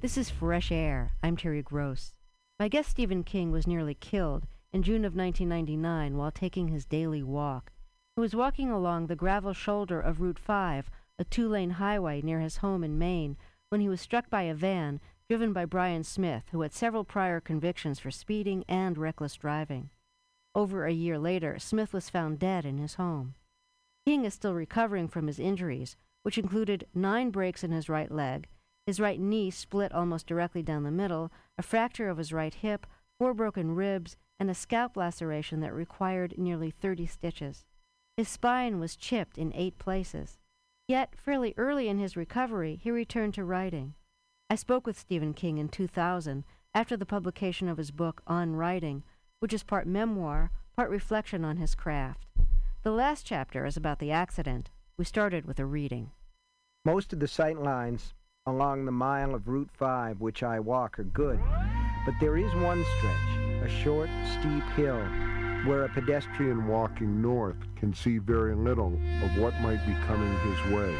This 0.00 0.16
is 0.16 0.30
Fresh 0.30 0.72
Air. 0.72 1.12
I'm 1.22 1.36
Terry 1.36 1.62
Gross. 1.62 2.14
My 2.58 2.68
guest 2.68 2.90
Stephen 2.90 3.24
King 3.24 3.50
was 3.50 3.66
nearly 3.66 3.94
killed 3.94 4.46
in 4.72 4.82
June 4.82 5.04
of 5.04 5.14
1999 5.14 6.16
while 6.16 6.30
taking 6.30 6.68
his 6.68 6.84
daily 6.84 7.22
walk. 7.22 7.72
He 8.16 8.20
was 8.20 8.36
walking 8.36 8.70
along 8.70 9.06
the 9.06 9.16
gravel 9.16 9.52
shoulder 9.52 10.00
of 10.00 10.20
Route 10.20 10.38
5, 10.38 10.90
a 11.18 11.24
two 11.24 11.48
lane 11.48 11.70
highway 11.70 12.20
near 12.22 12.40
his 12.40 12.58
home 12.58 12.84
in 12.84 12.98
Maine, 12.98 13.36
when 13.70 13.80
he 13.80 13.88
was 13.88 14.00
struck 14.00 14.28
by 14.28 14.42
a 14.42 14.54
van 14.54 15.00
driven 15.28 15.52
by 15.52 15.64
Brian 15.64 16.02
Smith, 16.04 16.44
who 16.52 16.62
had 16.62 16.72
several 16.72 17.04
prior 17.04 17.38
convictions 17.38 17.98
for 17.98 18.10
speeding 18.10 18.64
and 18.66 18.96
reckless 18.96 19.34
driving. 19.34 19.90
Over 20.54 20.86
a 20.86 20.92
year 20.92 21.18
later, 21.18 21.58
Smith 21.58 21.92
was 21.92 22.08
found 22.08 22.38
dead 22.38 22.64
in 22.64 22.78
his 22.78 22.94
home. 22.94 23.34
King 24.06 24.24
is 24.24 24.34
still 24.34 24.54
recovering 24.54 25.06
from 25.06 25.26
his 25.26 25.38
injuries, 25.38 25.96
which 26.22 26.38
included 26.38 26.86
nine 26.94 27.30
breaks 27.30 27.62
in 27.62 27.72
his 27.72 27.88
right 27.88 28.10
leg, 28.10 28.48
his 28.86 28.98
right 28.98 29.20
knee 29.20 29.50
split 29.50 29.92
almost 29.92 30.26
directly 30.26 30.62
down 30.62 30.82
the 30.82 30.90
middle, 30.90 31.30
a 31.58 31.62
fracture 31.62 32.08
of 32.08 32.16
his 32.16 32.32
right 32.32 32.54
hip, 32.54 32.86
four 33.18 33.34
broken 33.34 33.74
ribs, 33.74 34.16
and 34.40 34.50
a 34.50 34.54
scalp 34.54 34.96
laceration 34.96 35.60
that 35.60 35.74
required 35.74 36.34
nearly 36.36 36.70
30 36.70 37.06
stitches. 37.06 37.64
His 38.16 38.28
spine 38.28 38.80
was 38.80 38.96
chipped 38.96 39.38
in 39.38 39.52
eight 39.54 39.78
places. 39.78 40.38
Yet, 40.86 41.14
fairly 41.16 41.54
early 41.56 41.88
in 41.88 41.98
his 41.98 42.16
recovery, 42.16 42.78
he 42.82 42.90
returned 42.90 43.34
to 43.34 43.44
writing. 43.44 43.94
I 44.50 44.54
spoke 44.54 44.86
with 44.86 44.98
Stephen 44.98 45.34
King 45.34 45.58
in 45.58 45.68
2000 45.68 46.44
after 46.74 46.96
the 46.96 47.06
publication 47.06 47.68
of 47.68 47.78
his 47.78 47.90
book 47.90 48.22
On 48.26 48.56
Writing, 48.56 49.02
which 49.40 49.52
is 49.52 49.62
part 49.62 49.86
memoir, 49.86 50.50
part 50.74 50.90
reflection 50.90 51.44
on 51.44 51.58
his 51.58 51.74
craft. 51.74 52.26
The 52.82 52.92
last 52.92 53.26
chapter 53.26 53.66
is 53.66 53.76
about 53.76 53.98
the 53.98 54.10
accident. 54.10 54.70
We 54.96 55.04
started 55.04 55.44
with 55.44 55.58
a 55.58 55.66
reading. 55.66 56.12
Most 56.84 57.12
of 57.12 57.20
the 57.20 57.28
sight 57.28 57.58
lines 57.58 58.14
along 58.46 58.86
the 58.86 58.92
mile 58.92 59.34
of 59.34 59.46
Route 59.46 59.70
5 59.72 60.20
which 60.20 60.42
I 60.42 60.58
walk 60.58 60.98
are 60.98 61.04
good, 61.04 61.38
but 62.06 62.14
there 62.20 62.38
is 62.38 62.54
one 62.54 62.84
stretch, 62.96 63.47
a 63.68 63.82
short, 63.82 64.08
steep 64.38 64.64
hill, 64.76 65.02
where 65.66 65.84
a 65.84 65.88
pedestrian 65.90 66.66
walking 66.66 67.20
north 67.20 67.56
can 67.76 67.92
see 67.92 68.16
very 68.16 68.54
little 68.54 68.94
of 69.22 69.38
what 69.38 69.60
might 69.60 69.84
be 69.86 69.92
coming 70.06 70.32
his 70.38 70.72
way. 70.72 70.94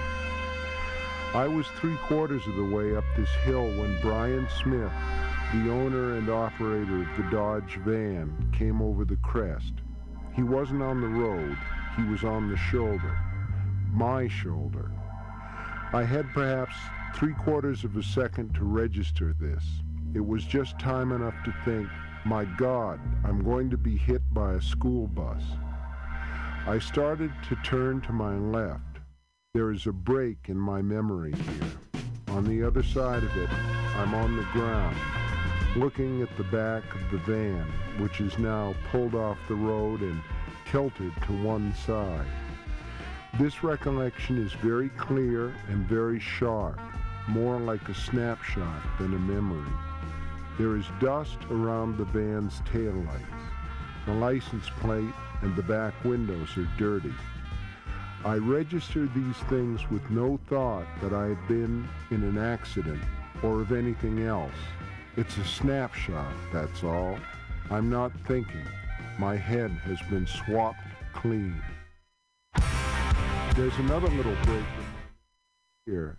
I 1.34 1.48
was 1.48 1.66
three 1.68 1.96
quarters 1.96 2.46
of 2.46 2.56
the 2.56 2.64
way 2.64 2.94
up 2.94 3.04
this 3.16 3.30
hill 3.44 3.66
when 3.78 3.98
Brian 4.02 4.46
Smith, 4.62 4.92
the 5.54 5.70
owner 5.70 6.16
and 6.16 6.28
operator 6.28 7.02
of 7.02 7.16
the 7.16 7.30
Dodge 7.30 7.78
van, 7.86 8.52
came 8.52 8.82
over 8.82 9.06
the 9.06 9.16
crest. 9.16 9.72
He 10.34 10.42
wasn't 10.42 10.82
on 10.82 11.00
the 11.00 11.06
road, 11.06 11.56
he 11.96 12.02
was 12.04 12.22
on 12.22 12.50
the 12.50 12.56
shoulder. 12.56 13.18
My 13.92 14.28
shoulder. 14.28 14.90
I 15.94 16.04
had 16.04 16.28
perhaps 16.34 16.74
three 17.14 17.34
quarters 17.34 17.84
of 17.84 17.96
a 17.96 18.02
second 18.02 18.54
to 18.56 18.64
register 18.64 19.34
this. 19.40 19.64
It 20.14 20.26
was 20.26 20.44
just 20.44 20.78
time 20.78 21.12
enough 21.12 21.34
to 21.44 21.54
think, 21.64 21.88
my 22.24 22.44
God, 22.44 23.00
I'm 23.24 23.42
going 23.42 23.70
to 23.70 23.76
be 23.76 23.96
hit 23.96 24.22
by 24.32 24.54
a 24.54 24.62
school 24.62 25.06
bus. 25.06 25.42
I 26.66 26.78
started 26.78 27.32
to 27.48 27.56
turn 27.64 28.00
to 28.02 28.12
my 28.12 28.36
left. 28.36 28.82
There 29.54 29.72
is 29.72 29.86
a 29.86 29.92
break 29.92 30.48
in 30.48 30.58
my 30.58 30.82
memory 30.82 31.32
here. 31.32 32.04
On 32.28 32.44
the 32.44 32.62
other 32.62 32.82
side 32.82 33.22
of 33.22 33.36
it, 33.36 33.50
I'm 33.96 34.14
on 34.14 34.36
the 34.36 34.46
ground, 34.52 34.96
looking 35.76 36.20
at 36.22 36.36
the 36.36 36.44
back 36.44 36.82
of 36.94 37.10
the 37.10 37.18
van, 37.18 37.64
which 37.98 38.20
is 38.20 38.38
now 38.38 38.74
pulled 38.90 39.14
off 39.14 39.38
the 39.48 39.54
road 39.54 40.02
and 40.02 40.20
tilted 40.70 41.12
to 41.26 41.32
one 41.42 41.74
side. 41.74 42.26
This 43.38 43.62
recollection 43.62 44.44
is 44.44 44.52
very 44.54 44.90
clear 44.90 45.54
and 45.68 45.88
very 45.88 46.20
sharp, 46.20 46.80
more 47.28 47.58
like 47.58 47.88
a 47.88 47.94
snapshot 47.94 48.82
than 48.98 49.14
a 49.14 49.18
memory. 49.18 49.72
There 50.58 50.76
is 50.76 50.86
dust 51.00 51.38
around 51.52 51.96
the 51.96 52.04
van's 52.04 52.60
taillights. 52.72 53.24
The 54.06 54.12
license 54.14 54.68
plate 54.80 55.14
and 55.42 55.54
the 55.54 55.62
back 55.62 55.94
windows 56.04 56.56
are 56.56 56.68
dirty. 56.76 57.14
I 58.24 58.34
registered 58.34 59.14
these 59.14 59.36
things 59.48 59.88
with 59.88 60.10
no 60.10 60.40
thought 60.48 60.86
that 61.00 61.12
I 61.12 61.28
had 61.28 61.46
been 61.46 61.88
in 62.10 62.24
an 62.24 62.38
accident 62.38 63.00
or 63.44 63.60
of 63.60 63.70
anything 63.70 64.24
else. 64.24 64.50
It's 65.16 65.36
a 65.38 65.44
snapshot, 65.44 66.34
that's 66.52 66.82
all. 66.82 67.16
I'm 67.70 67.88
not 67.88 68.10
thinking. 68.26 68.66
My 69.18 69.36
head 69.36 69.70
has 69.70 70.00
been 70.10 70.26
swapped 70.26 70.80
clean. 71.12 71.62
There's 73.54 73.76
another 73.78 74.08
little 74.08 74.36
break 74.44 74.64
here. 75.86 76.18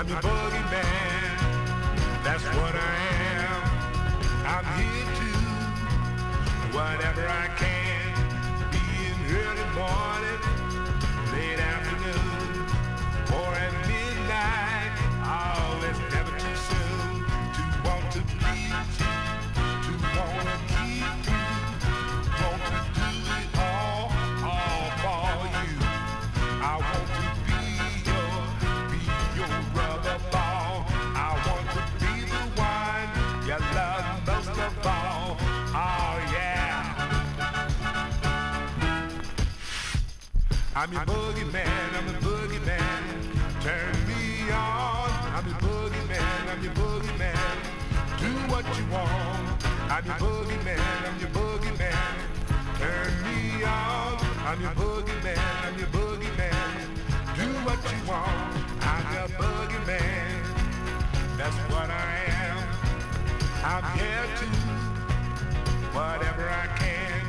I'm 0.00 0.08
your 0.08 0.16
boogeyman. 0.22 0.59
I'm 40.80 40.90
your 40.94 41.02
boogeyman, 41.02 41.94
I'm 41.94 42.06
your 42.08 42.20
boogeyman. 42.22 43.02
Turn 43.60 43.92
me 44.08 44.50
on. 44.50 45.10
I'm 45.36 45.46
your 45.46 45.58
boogeyman, 45.58 46.48
I'm 46.50 46.62
your 46.64 46.72
boogeyman. 46.72 47.54
Do 48.18 48.32
what 48.50 48.64
you 48.78 48.86
want. 48.86 49.64
I'm 49.92 50.06
your 50.06 50.14
boogeyman, 50.14 50.80
I'm 51.06 51.20
your 51.20 51.28
boogeyman. 51.36 52.14
Turn 52.78 53.12
me 53.24 53.62
on. 53.62 54.24
I'm 54.46 54.58
your 54.62 54.70
boogeyman, 54.70 55.38
I'm 55.66 55.78
your 55.78 55.88
boogeyman. 55.88 56.72
Do 57.36 57.46
what 57.66 57.78
you 57.92 58.08
want. 58.08 58.56
I'm 58.80 59.04
your 59.12 59.28
boogeyman. 59.36 60.32
That's 61.36 61.56
what 61.70 61.90
I 61.90 62.24
am. 62.40 62.56
I'm 63.66 63.98
here 63.98 64.26
to 64.38 64.46
whatever 65.92 66.48
I 66.48 66.68
can. 66.78 67.20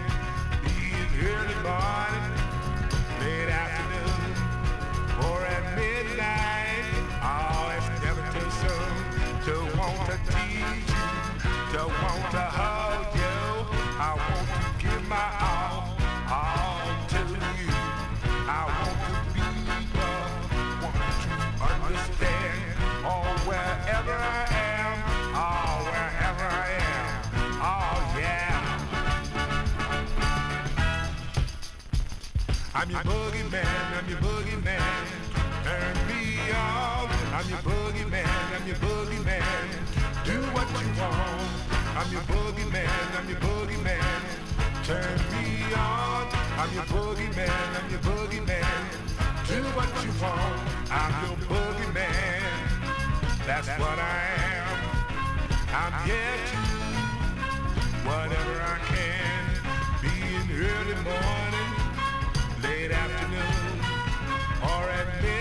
Be 0.63 0.71
in 0.95 1.27
early 1.27 1.55
morning, 1.67 2.30
I'm 32.81 32.89
your 32.89 32.99
boogeyman, 33.01 33.63
I'm 33.95 34.09
your 34.09 34.17
boogeyman. 34.17 35.05
Turn 35.63 36.07
me 36.07 36.49
on. 36.49 37.09
I'm 37.31 37.47
your 37.47 37.59
boogeyman, 37.59 38.25
I'm 38.25 38.65
your 38.65 38.75
boogeyman. 38.77 39.43
Do 40.25 40.41
what 40.49 40.67
you 40.81 40.89
want. 40.99 41.51
I'm 41.95 42.11
your 42.11 42.21
boogeyman, 42.21 42.89
I'm 43.19 43.29
your 43.29 43.37
boogeyman. 43.37 44.23
Turn 44.83 45.17
me 45.29 45.61
on. 45.75 46.25
I'm 46.57 46.73
your 46.73 46.85
boogeyman, 46.85 47.51
I'm 47.77 47.91
your 47.91 47.99
boogeyman. 47.99 48.65
Do 49.47 49.61
what 49.77 49.89
you 50.03 50.11
want. 50.19 50.61
I'm 50.89 51.13
your 51.27 51.37
boogeyman. 51.51 52.41
That's 53.45 53.67
what 53.79 53.99
I 53.99 54.25
am. 54.57 54.81
I'm 55.69 55.93
here 56.07 56.37
to 56.49 56.57
whatever 58.09 58.59
I 58.59 58.79
can. 58.89 59.21
Be 60.01 60.09
in 60.09 60.49
early 60.65 60.95
morning, 61.03 61.50
late 62.91 62.99
afternoon, 62.99 63.79
or 64.63 64.89
at 64.89 65.40